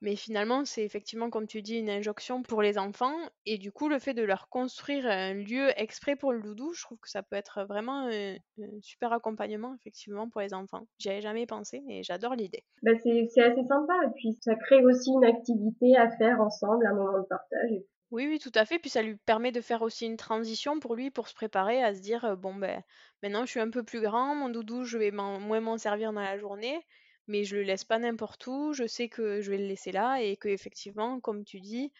Mais 0.01 0.15
finalement, 0.15 0.65
c'est 0.65 0.83
effectivement, 0.83 1.29
comme 1.31 1.47
tu 1.47 1.61
dis, 1.61 1.77
une 1.77 1.89
injonction 1.89 2.43
pour 2.43 2.61
les 2.61 2.77
enfants. 2.77 3.15
Et 3.47 3.57
du 3.57 3.71
coup, 3.71 3.89
le 3.89 3.97
fait 3.99 4.13
de 4.13 4.23
leur 4.23 4.47
construire 4.49 5.07
un 5.07 5.33
lieu 5.33 5.69
exprès 5.79 6.15
pour 6.15 6.33
le 6.33 6.41
doudou, 6.41 6.73
je 6.73 6.83
trouve 6.83 6.99
que 6.99 7.09
ça 7.09 7.23
peut 7.23 7.35
être 7.35 7.63
vraiment 7.63 8.07
un, 8.07 8.35
super 8.81 9.11
accompagnement, 9.11 9.75
effectivement, 9.79 10.29
pour 10.29 10.41
les 10.41 10.53
enfants. 10.53 10.87
J'y 10.99 11.09
avais 11.09 11.21
jamais 11.21 11.47
pensé, 11.47 11.81
mais 11.85 12.03
j'adore 12.03 12.35
l'idée. 12.35 12.63
Bah, 12.83 12.91
c'est 13.03 13.41
assez 13.41 13.63
sympa 13.67 13.93
et 14.05 14.11
puis 14.15 14.33
ça 14.41 14.55
crée 14.55 14.83
aussi 14.83 15.11
une 15.11 15.25
activité 15.25 15.97
à 15.97 16.09
faire 16.11 16.41
ensemble, 16.41 16.85
un 16.85 16.93
moment 16.93 17.19
de 17.19 17.25
partage. 17.25 17.81
Oui, 18.11 18.25
oui, 18.27 18.39
tout 18.39 18.51
à 18.55 18.65
fait. 18.65 18.79
Puis 18.79 18.89
ça 18.89 19.01
lui 19.01 19.15
permet 19.17 19.51
de 19.51 19.61
faire 19.61 19.81
aussi 19.81 20.05
une 20.05 20.17
transition 20.17 20.79
pour 20.79 20.95
lui, 20.95 21.11
pour 21.11 21.27
se 21.27 21.33
préparer 21.33 21.83
à 21.83 21.93
se 21.93 21.99
dire, 22.01 22.37
bon, 22.37 22.55
ben, 22.55 22.81
maintenant 23.21 23.45
je 23.45 23.51
suis 23.51 23.59
un 23.59 23.69
peu 23.69 23.83
plus 23.83 24.01
grand, 24.01 24.33
mon 24.35 24.49
doudou, 24.49 24.83
je 24.85 24.97
vais 24.97 25.11
m'en- 25.11 25.39
moins 25.39 25.59
m'en 25.59 25.77
servir 25.77 26.13
dans 26.13 26.21
la 26.21 26.37
journée, 26.37 26.79
mais 27.27 27.43
je 27.43 27.57
le 27.57 27.63
laisse 27.63 27.83
pas 27.83 27.99
n'importe 27.99 28.47
où, 28.47 28.71
je 28.73 28.87
sais 28.87 29.09
que 29.09 29.41
je 29.41 29.51
vais 29.51 29.57
le 29.57 29.65
laisser 29.67 29.91
là 29.91 30.21
et 30.21 30.37
que 30.37 30.47
effectivement, 30.47 31.19
comme 31.19 31.43
tu 31.43 31.59
dis, 31.59 31.91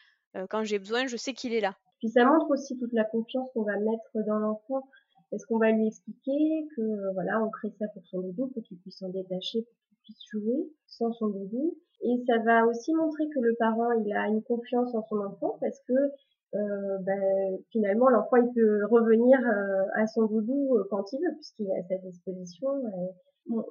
quand 0.49 0.63
j'ai 0.63 0.79
besoin, 0.79 1.07
je 1.07 1.17
sais 1.17 1.33
qu'il 1.33 1.53
est 1.53 1.59
là. 1.61 1.75
Puis 1.99 2.09
ça 2.09 2.23
montre 2.25 2.49
aussi 2.51 2.77
toute 2.77 2.93
la 2.93 3.03
confiance 3.05 3.49
qu'on 3.53 3.63
va 3.63 3.77
mettre 3.77 4.25
dans 4.27 4.37
l'enfant. 4.37 4.87
Est-ce 5.33 5.45
qu'on 5.47 5.57
va 5.57 5.71
lui 5.71 5.87
expliquer 5.87 6.67
que 6.77 7.13
voilà, 7.13 7.43
on 7.43 7.49
crée 7.49 7.71
ça 7.79 7.87
pour 7.93 8.05
son 8.05 8.21
doudou, 8.21 8.47
pour 8.53 8.63
qu'il 8.63 8.77
puisse 8.77 8.99
s'en 8.99 9.09
détacher, 9.09 9.65
jouer 10.31 10.69
sans 10.87 11.11
son 11.13 11.27
doudou. 11.27 11.77
Et 12.01 12.23
ça 12.27 12.37
va 12.39 12.65
aussi 12.65 12.93
montrer 12.93 13.27
que 13.33 13.39
le 13.39 13.55
parent 13.57 13.91
il 13.91 14.13
a 14.13 14.27
une 14.27 14.43
confiance 14.43 14.93
en 14.93 15.03
son 15.07 15.17
enfant 15.17 15.57
parce 15.59 15.79
que 15.87 15.93
euh, 16.55 16.97
ben, 17.01 17.57
finalement 17.71 18.09
l'enfant 18.09 18.37
il 18.37 18.53
peut 18.53 18.85
revenir 18.85 19.39
euh, 19.39 19.83
à 19.95 20.07
son 20.07 20.25
doudou 20.25 20.77
euh, 20.77 20.87
quand 20.89 21.11
il 21.11 21.19
veut 21.19 21.33
puisqu'il 21.35 21.67
est 21.67 21.79
à 21.79 21.83
sa 21.83 21.97
disposition. 21.97 22.67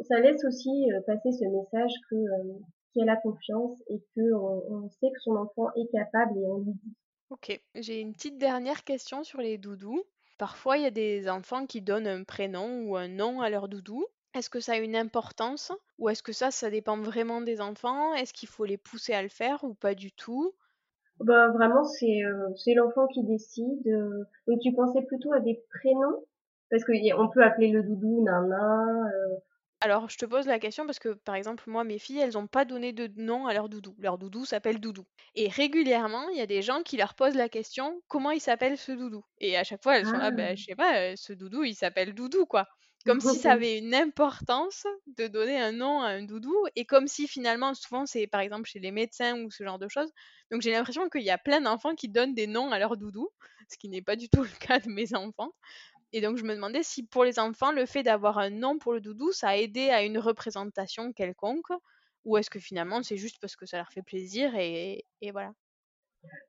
Ça 0.09 0.21
laisse 0.21 0.45
aussi 0.45 0.89
passer 1.07 1.33
ce 1.33 1.45
message 1.45 1.93
que 2.11 2.17
qu'il 2.93 3.09
a 3.09 3.17
confiance 3.17 3.79
et 3.91 4.01
que 4.17 4.33
on, 4.33 4.63
on 4.71 4.89
sait 4.89 5.11
que 5.11 5.21
son 5.21 5.37
enfant 5.37 5.69
est 5.77 5.91
capable 5.93 6.39
et 6.39 6.47
on 6.47 6.59
lui 6.59 6.73
dit. 6.73 6.97
Ok, 7.31 7.61
j'ai 7.75 8.01
une 8.01 8.13
petite 8.13 8.39
dernière 8.39 8.85
question 8.85 9.25
sur 9.25 9.41
les 9.41 9.59
doudous. 9.59 10.03
Parfois, 10.39 10.77
il 10.77 10.85
y 10.85 10.87
a 10.87 10.91
des 10.91 11.29
enfants 11.29 11.67
qui 11.67 11.81
donnent 11.81 12.07
un 12.07 12.25
prénom 12.25 12.83
ou 12.83 12.97
un 12.97 13.09
nom 13.09 13.41
à 13.41 13.51
leur 13.51 13.69
doudou. 13.69 14.05
Est-ce 14.37 14.51
que 14.51 14.61
ça 14.61 14.75
a 14.75 14.79
une 14.79 14.95
importance 14.95 15.73
ou 15.99 16.09
est-ce 16.09 16.23
que 16.23 16.31
ça, 16.33 16.53
ça 16.53 16.71
dépend 16.71 16.97
vraiment 16.97 17.41
des 17.41 17.61
enfants? 17.61 18.15
Est-ce 18.15 18.33
qu'il 18.33 18.49
faut 18.49 18.65
les 18.65 18.79
pousser 18.79 19.15
à 19.15 19.23
le 19.23 19.29
faire 19.29 19.65
ou 19.65 19.75
pas 19.75 19.97
du 19.97 20.13
tout? 20.13 20.55
Bah 21.21 21.49
vraiment 21.51 21.85
c'est 21.85 22.23
euh, 22.25 22.49
l'enfant 22.75 23.07
qui 23.09 23.23
décide. 23.25 23.83
Donc 24.47 24.61
tu 24.63 24.73
pensais 24.73 25.03
plutôt 25.03 25.33
à 25.35 25.41
des 25.41 25.63
prénoms? 25.79 26.25
Parce 26.71 26.85
que 26.85 26.93
y 26.93 27.11
a- 27.11 27.21
on 27.21 27.29
peut 27.31 27.43
appeler 27.45 27.69
le 27.71 27.83
doudou 27.83 28.23
nana. 28.25 29.05
euh, 29.15 29.37
Alors, 29.81 30.09
je 30.11 30.17
te 30.19 30.25
pose 30.27 30.47
la 30.47 30.59
question 30.59 30.85
parce 30.87 30.99
que, 30.99 31.11
par 31.15 31.35
exemple, 31.35 31.65
moi, 31.69 31.83
mes 31.85 31.99
filles, 31.99 32.19
elles 32.21 32.33
n'ont 32.35 32.47
pas 32.47 32.65
donné 32.67 32.93
de 32.93 33.11
nom 33.21 33.47
à 33.47 33.53
leur 33.55 33.69
doudou. 33.71 33.95
Leur 33.99 34.17
doudou 34.19 34.45
s'appelle 34.45 34.81
Doudou. 34.81 35.07
Et 35.35 35.49
régulièrement, 35.49 36.29
il 36.31 36.37
y 36.39 36.41
a 36.43 36.47
des 36.47 36.61
gens 36.63 36.83
qui 36.83 36.97
leur 36.99 37.15
posent 37.15 37.35
la 37.37 37.49
question, 37.49 38.03
comment 38.09 38.31
il 38.31 38.41
s'appelle 38.41 38.77
ce 38.79 38.93
doudou? 38.93 39.23
Et 39.39 39.57
à 39.57 39.65
chaque 39.65 39.83
fois, 39.83 39.97
elles 39.99 40.07
sont 40.07 40.19
là, 40.19 40.31
Ah. 40.31 40.31
ben, 40.31 40.57
je 40.57 40.65
sais 40.65 40.77
pas, 40.77 41.15
ce 41.17 41.33
doudou, 41.33 41.63
il 41.65 41.75
s'appelle 41.75 42.15
Doudou, 42.15 42.45
quoi. 42.47 42.67
Comme 43.07 43.21
si 43.21 43.39
ça 43.39 43.53
avait 43.53 43.79
une 43.79 43.95
importance 43.95 44.85
de 45.07 45.29
donner 45.29 45.59
un 45.61 45.73
nom 45.73 46.01
à 46.03 46.09
un 46.09 46.23
doudou, 46.25 46.55
et 46.75 46.85
comme 46.85 47.07
si 47.07 47.27
finalement, 47.29 47.73
souvent, 47.75 48.05
c'est 48.05 48.27
par 48.27 48.41
exemple 48.43 48.69
chez 48.69 48.81
les 48.81 48.91
médecins 48.91 49.39
ou 49.43 49.51
ce 49.51 49.65
genre 49.65 49.79
de 49.79 49.89
choses. 49.89 50.13
Donc, 50.51 50.61
j'ai 50.63 50.73
l'impression 50.73 51.09
qu'il 51.09 51.23
y 51.23 51.31
a 51.31 51.39
plein 51.39 51.61
d'enfants 51.61 51.95
qui 51.95 52.09
donnent 52.09 52.35
des 52.35 52.47
noms 52.49 52.71
à 52.73 52.79
leur 52.79 52.97
doudou, 52.97 53.31
ce 53.71 53.79
qui 53.79 53.89
n'est 53.89 54.03
pas 54.03 54.17
du 54.17 54.29
tout 54.29 54.43
le 54.43 54.59
cas 54.61 54.81
de 54.81 54.91
mes 54.91 55.15
enfants. 55.15 55.53
Et 56.13 56.21
donc, 56.21 56.37
je 56.39 56.45
me 56.45 56.55
demandais 56.55 56.83
si 56.83 57.07
pour 57.07 57.25
les 57.25 57.39
enfants, 57.39 57.73
le 57.73 57.87
fait 57.87 58.03
d'avoir 58.03 58.39
un 58.39 58.51
nom 58.51 58.79
pour 58.79 58.93
le 58.95 59.01
doudou, 59.01 59.33
ça 59.33 59.51
a 59.51 59.57
aidé 59.57 59.91
à 59.91 60.03
une 60.05 60.19
représentation 60.19 61.13
quelconque, 61.13 61.69
ou 62.25 62.37
est-ce 62.39 62.51
que 62.51 62.61
finalement, 62.61 63.03
c'est 63.05 63.17
juste 63.19 63.39
parce 63.41 63.57
que 63.57 63.67
ça 63.67 63.79
leur 63.79 63.91
fait 63.93 64.03
plaisir 64.03 64.55
et, 64.57 65.07
et 65.23 65.31
voilà? 65.33 65.53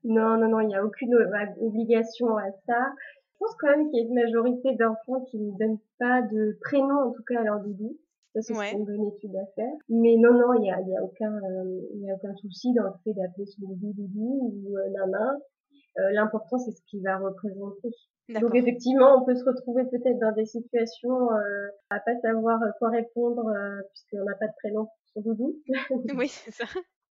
Non 0.04 0.38
non 0.38 0.50
non, 0.50 0.62
il 0.62 0.72
y 0.72 0.76
a 0.76 0.84
aucune 0.84 1.14
o- 1.16 1.68
obligation 1.68 2.38
à 2.38 2.52
ça. 2.66 2.92
Je 3.40 3.46
pense 3.46 3.56
quand 3.60 3.68
même 3.70 3.90
qu'il 3.90 4.00
y 4.00 4.02
a 4.02 4.08
une 4.08 4.16
majorité 4.16 4.76
d'enfants 4.76 5.22
qui 5.30 5.38
ne 5.40 5.52
donnent 5.60 5.80
pas 6.00 6.24
de 6.24 6.58
prénom 6.62 7.10
en 7.10 7.12
tout 7.12 7.24
cas 7.24 7.40
à 7.42 7.44
leur 7.44 7.60
doudou. 7.62 7.96
Ça 8.34 8.42
c'est 8.42 8.58
Ouais. 8.58 8.72
une 8.74 8.84
bonne 8.86 9.08
étude 9.14 9.36
à 9.36 9.46
faire. 9.56 9.72
Mais 9.90 10.16
non 10.18 10.34
non, 10.34 10.54
il 10.60 10.66
y 10.66 10.72
a 10.72 10.82
y 10.82 10.96
a 10.98 11.04
aucun 11.04 11.34
euh, 11.38 11.82
il 11.94 12.02
y 12.04 12.10
a 12.12 12.16
aucun 12.16 12.36
souci 12.36 12.74
dans 12.74 12.84
le 12.84 12.94
fait 13.04 13.14
d'appeler 13.14 13.46
son 13.46 13.62
doudou 13.68 13.94
doudou 13.94 14.52
ou 14.66 14.78
euh, 14.78 14.90
nana. 14.90 15.36
Euh, 16.00 16.12
L'important 16.14 16.58
c'est 16.58 16.72
ce 16.72 16.82
qu'il 16.88 17.04
va 17.04 17.18
représenter. 17.20 17.90
Donc 18.42 18.54
effectivement, 18.56 19.22
on 19.22 19.26
peut 19.26 19.36
se 19.36 19.46
retrouver 19.46 19.86
peut-être 19.86 20.20
dans 20.20 20.34
des 20.34 20.46
situations 20.46 21.32
euh, 21.32 21.68
à 21.90 22.00
pas 22.02 22.16
savoir 22.22 22.60
quoi 22.80 22.90
répondre 22.90 23.48
euh, 23.48 23.82
puisqu'on 23.90 24.26
n'a 24.26 24.36
pas 24.36 24.48
de 24.48 24.54
prénom 24.62 24.86
pour 24.86 24.94
son 25.14 25.22
doudou. 25.22 25.56
Oui, 26.18 26.28
c'est 26.28 26.52
ça. 26.52 26.66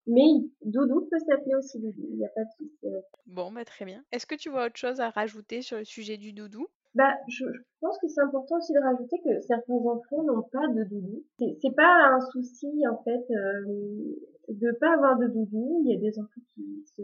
Mais 0.06 0.22
doudou 0.64 1.06
peut 1.10 1.18
s'appeler 1.18 1.54
aussi 1.56 1.80
doudou. 1.80 2.06
Il 2.10 2.16
n'y 2.18 2.24
a 2.24 2.28
pas 2.28 2.44
de 2.44 2.50
souci. 2.56 2.86
Bon, 3.26 3.50
bah 3.50 3.64
très 3.64 3.84
bien. 3.84 4.04
Est-ce 4.12 4.26
que 4.26 4.36
tu 4.36 4.50
vois 4.50 4.66
autre 4.66 4.76
chose 4.76 5.00
à 5.00 5.10
rajouter 5.10 5.62
sur 5.62 5.78
le 5.78 5.84
sujet 5.84 6.16
du 6.16 6.32
doudou? 6.32 6.66
Bah, 6.94 7.12
je, 7.28 7.44
je 7.44 7.60
pense 7.80 7.98
que 7.98 8.08
c'est 8.08 8.22
important 8.22 8.56
aussi 8.56 8.72
de 8.72 8.80
rajouter 8.80 9.18
que 9.22 9.40
certains 9.42 9.74
enfants 9.74 10.22
n'ont 10.22 10.42
pas 10.50 10.66
de 10.68 10.84
doudou. 10.84 11.24
C'est 11.38 11.74
pas 11.74 12.14
un 12.14 12.20
souci 12.32 12.86
en 12.90 13.02
fait 13.02 13.26
euh, 13.30 14.16
de 14.48 14.72
pas 14.80 14.94
avoir 14.94 15.18
de 15.18 15.26
doudou. 15.26 15.82
Il 15.84 15.92
y 15.92 15.96
a 15.96 16.00
des 16.00 16.18
enfants 16.18 16.40
qui 16.54 16.84
se, 16.86 17.02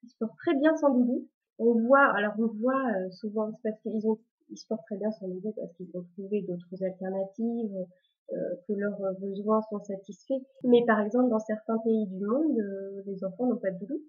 qui 0.00 0.08
se 0.08 0.16
portent 0.18 0.36
très 0.36 0.54
bien 0.56 0.76
sans 0.76 0.90
doudou. 0.90 1.28
On 1.58 1.74
voit, 1.80 2.14
alors 2.14 2.34
on 2.38 2.46
voit 2.46 2.84
euh, 2.96 3.10
souvent 3.10 3.50
c'est 3.52 3.70
parce 3.70 3.80
qu'ils 3.82 4.06
ont 4.06 4.18
ils 4.50 4.58
se 4.58 4.66
portent 4.66 4.84
très 4.84 4.98
bien 4.98 5.10
sans 5.12 5.28
doudou 5.28 5.52
parce 5.56 5.72
qu'ils 5.76 5.96
ont 5.96 6.04
trouvé 6.12 6.42
d'autres 6.42 6.84
alternatives, 6.84 7.74
que 8.66 8.72
leurs 8.72 9.00
besoins 9.20 9.60
sont 9.70 9.82
satisfaits. 9.84 10.42
Mais 10.64 10.84
par 10.86 11.00
exemple 11.00 11.28
dans 11.30 11.38
certains 11.38 11.78
pays 11.78 12.06
du 12.06 12.24
monde, 12.24 12.58
euh, 12.58 13.02
les 13.06 13.24
enfants 13.24 13.46
n'ont 13.46 13.56
pas 13.56 13.70
de 13.70 13.78
doudou. 13.78 14.00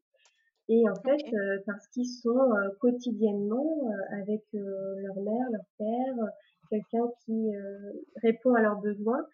Et 0.70 0.88
en 0.90 0.96
fait, 0.96 1.22
euh, 1.34 1.60
parce 1.66 1.88
qu'ils 1.88 2.08
sont 2.08 2.40
euh, 2.54 2.70
quotidiennement 2.80 3.92
euh, 3.92 4.22
avec 4.22 4.44
euh, 4.56 4.96
leur 5.02 5.16
mère, 5.16 5.48
leur 5.52 5.66
père, 5.78 6.16
euh, 6.24 6.28
quelqu'un 6.70 7.06
qui 7.26 7.54
euh, 7.54 7.92
répond 8.22 8.54
à 8.54 8.62
leurs 8.62 8.80
besoins. 8.80 9.26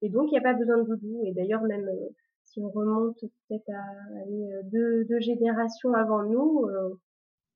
Et 0.00 0.08
donc, 0.08 0.28
il 0.28 0.32
n'y 0.32 0.38
a 0.38 0.40
pas 0.40 0.54
besoin 0.54 0.78
de 0.78 0.84
doudou. 0.84 1.22
Et 1.26 1.32
d'ailleurs, 1.34 1.62
même 1.62 1.86
euh, 1.88 2.08
si 2.44 2.60
on 2.60 2.70
remonte 2.70 3.20
peut-être 3.20 3.68
à 3.68 4.22
allez, 4.22 4.50
euh, 4.50 4.62
deux, 4.64 5.04
deux 5.04 5.20
générations 5.20 5.92
avant 5.92 6.22
nous, 6.22 6.64
euh, 6.64 6.94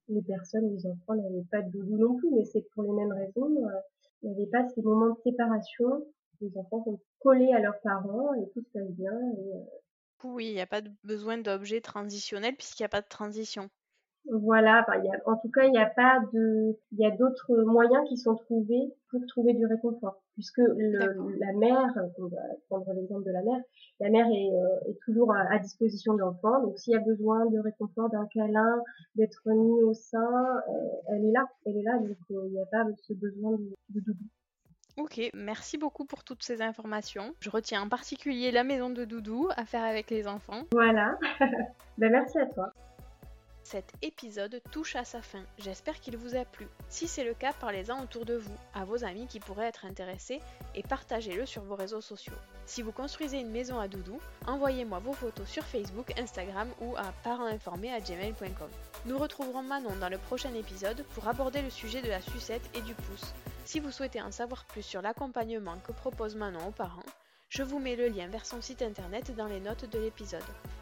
les 0.09 0.23
personnes, 0.23 0.68
les 0.68 0.87
enfants 0.87 1.14
n'avaient 1.14 1.47
pas 1.51 1.62
de 1.62 1.71
doudou 1.71 1.97
non 1.97 2.16
plus, 2.16 2.29
mais 2.33 2.45
c'est 2.45 2.66
pour 2.75 2.83
les 2.83 2.92
mêmes 2.92 3.12
raisons. 3.12 3.66
euh, 3.66 3.81
il 4.23 4.31
n'y 4.31 4.37
avait 4.37 4.51
pas 4.51 4.68
ces 4.68 4.83
moments 4.83 5.14
de 5.14 5.21
séparation. 5.25 6.05
Les 6.42 6.59
enfants 6.59 6.85
sont 6.85 7.00
collés 7.20 7.52
à 7.52 7.61
leurs 7.61 7.81
parents 7.81 8.35
et 8.35 8.50
tout 8.52 8.61
se 8.62 8.78
passe 8.78 8.90
bien. 8.90 9.12
Et, 9.12 9.55
euh, 9.55 9.61
Oui, 10.24 10.48
il 10.48 10.55
n'y 10.55 10.61
a 10.61 10.66
pas 10.66 10.83
de 10.83 10.90
besoin 11.05 11.38
d'objet 11.38 11.81
transitionnel 11.81 12.57
puisqu'il 12.57 12.83
n'y 12.83 12.87
a 12.87 12.90
pas 12.90 13.00
de 13.00 13.09
transition. 13.09 13.70
Voilà, 14.31 14.87
y 15.02 15.09
a, 15.09 15.20
en 15.26 15.37
tout 15.37 15.50
cas, 15.50 15.64
il 15.64 15.72
n'y 15.72 15.81
a 15.81 15.90
pas 15.90 16.20
de, 16.33 16.78
il 16.92 16.98
y 16.98 17.05
a 17.05 17.11
d'autres 17.11 17.64
moyens 17.64 18.09
qui 18.09 18.16
sont 18.16 18.37
trouvés 18.37 18.94
pour 19.11 19.20
trouver 19.26 19.52
du 19.52 19.66
réconfort, 19.66 20.22
puisque 20.35 20.59
le, 20.59 21.37
la 21.40 21.52
mère, 21.55 21.92
on 22.18 22.28
va 22.28 22.38
prendre 22.70 22.92
l'exemple 22.94 23.24
de 23.24 23.33
la 23.33 23.42
mère, 23.42 23.61
la 23.98 24.11
mère 24.11 24.26
est, 24.28 24.55
euh, 24.55 24.90
est 24.90 24.98
toujours 25.05 25.35
à, 25.35 25.40
à 25.52 25.59
disposition 25.59 26.14
de 26.14 26.20
l'enfant, 26.20 26.62
donc 26.62 26.78
s'il 26.78 26.92
y 26.92 26.96
a 26.96 27.00
besoin 27.00 27.46
de 27.46 27.59
réconfort, 27.59 28.11
d'un 28.11 28.26
câlin, 28.33 28.81
d'être 29.16 29.42
mis 29.46 29.83
au 29.83 29.92
sein, 29.92 30.62
euh, 30.68 30.88
elle 31.09 31.24
est 31.24 31.33
là, 31.33 31.48
elle 31.66 31.78
est 31.78 31.83
là, 31.83 31.98
donc 31.98 32.16
euh, 32.31 32.46
il 32.46 32.52
n'y 32.52 32.61
a 32.62 32.66
pas 32.66 32.85
ce 33.02 33.14
besoin 33.14 33.52
de, 33.52 33.74
de 33.88 34.00
doudou. 34.00 34.24
Ok, 34.96 35.20
merci 35.35 35.78
beaucoup 35.78 36.05
pour 36.05 36.22
toutes 36.22 36.42
ces 36.42 36.61
informations. 36.61 37.35
Je 37.40 37.50
retiens 37.50 37.83
en 37.83 37.88
particulier 37.88 38.50
la 38.50 38.62
maison 38.62 38.90
de 38.90 39.05
doudou 39.05 39.48
à 39.57 39.64
faire 39.64 39.85
avec 39.85 40.11
les 40.11 40.28
enfants. 40.28 40.64
Voilà. 40.72 41.16
ben, 41.98 42.12
merci 42.12 42.38
à 42.38 42.46
toi. 42.46 42.72
Cet 43.72 43.94
épisode 44.02 44.61
touche 44.70 44.96
à 44.96 45.04
sa 45.06 45.22
fin. 45.22 45.42
J'espère 45.56 45.98
qu'il 45.98 46.18
vous 46.18 46.37
a 46.37 46.44
plu. 46.44 46.68
Si 46.90 47.08
c'est 47.08 47.24
le 47.24 47.32
cas, 47.32 47.54
parlez-en 47.54 48.02
autour 48.02 48.26
de 48.26 48.35
vous, 48.35 48.54
à 48.74 48.85
vos 48.85 49.02
amis 49.02 49.26
qui 49.26 49.40
pourraient 49.40 49.68
être 49.68 49.87
intéressés 49.87 50.42
et 50.74 50.82
partagez-le 50.82 51.46
sur 51.46 51.62
vos 51.62 51.74
réseaux 51.74 52.02
sociaux. 52.02 52.35
Si 52.66 52.82
vous 52.82 52.92
construisez 52.92 53.38
une 53.38 53.50
maison 53.50 53.80
à 53.80 53.88
doudou, 53.88 54.20
envoyez-moi 54.46 54.98
vos 54.98 55.14
photos 55.14 55.48
sur 55.48 55.64
Facebook, 55.64 56.12
Instagram 56.18 56.68
ou 56.82 56.94
à 56.98 57.14
parentsinformés@gmail.com. 57.24 58.68
Nous 59.06 59.16
retrouverons 59.16 59.62
Manon 59.62 59.96
dans 59.96 60.11
le 60.11 60.18
prochain 60.18 60.52
épisode 60.52 61.02
pour 61.14 61.26
aborder 61.26 61.62
le 61.62 61.70
sujet 61.70 62.02
de 62.02 62.11
la 62.11 62.20
sucette 62.20 62.68
et 62.74 62.82
du 62.82 62.92
pouce. 62.92 63.32
Si 63.64 63.80
vous 63.80 63.90
souhaitez 63.90 64.20
en 64.20 64.32
savoir 64.32 64.66
plus 64.66 64.82
sur 64.82 65.00
l'accompagnement 65.00 65.78
que 65.78 65.92
propose 65.92 66.37
Manon 66.37 66.68
aux 66.68 66.72
parents, 66.72 67.00
je 67.53 67.62
vous 67.62 67.79
mets 67.79 67.97
le 67.97 68.09
lien 68.09 68.29
vers 68.29 68.47
son 68.47 68.62
site 68.62 68.81
internet 68.81 69.37
dans 69.37 69.47
les 69.47 69.61
notes 69.61 69.85
de 69.91 69.99
l'épisode. 69.99 70.41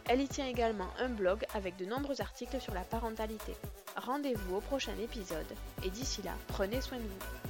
Elle 0.08 0.20
y 0.20 0.28
tient 0.28 0.46
également 0.46 0.86
un 1.00 1.08
blog 1.08 1.44
avec 1.52 1.76
de 1.76 1.84
nombreux 1.84 2.20
articles 2.20 2.60
sur 2.60 2.74
la 2.74 2.82
parentalité. 2.82 3.56
Rendez-vous 3.96 4.54
au 4.54 4.60
prochain 4.60 4.96
épisode 5.02 5.52
et 5.84 5.90
d'ici 5.90 6.22
là, 6.22 6.30
prenez 6.46 6.80
soin 6.80 6.98
de 6.98 7.02
vous. 7.02 7.49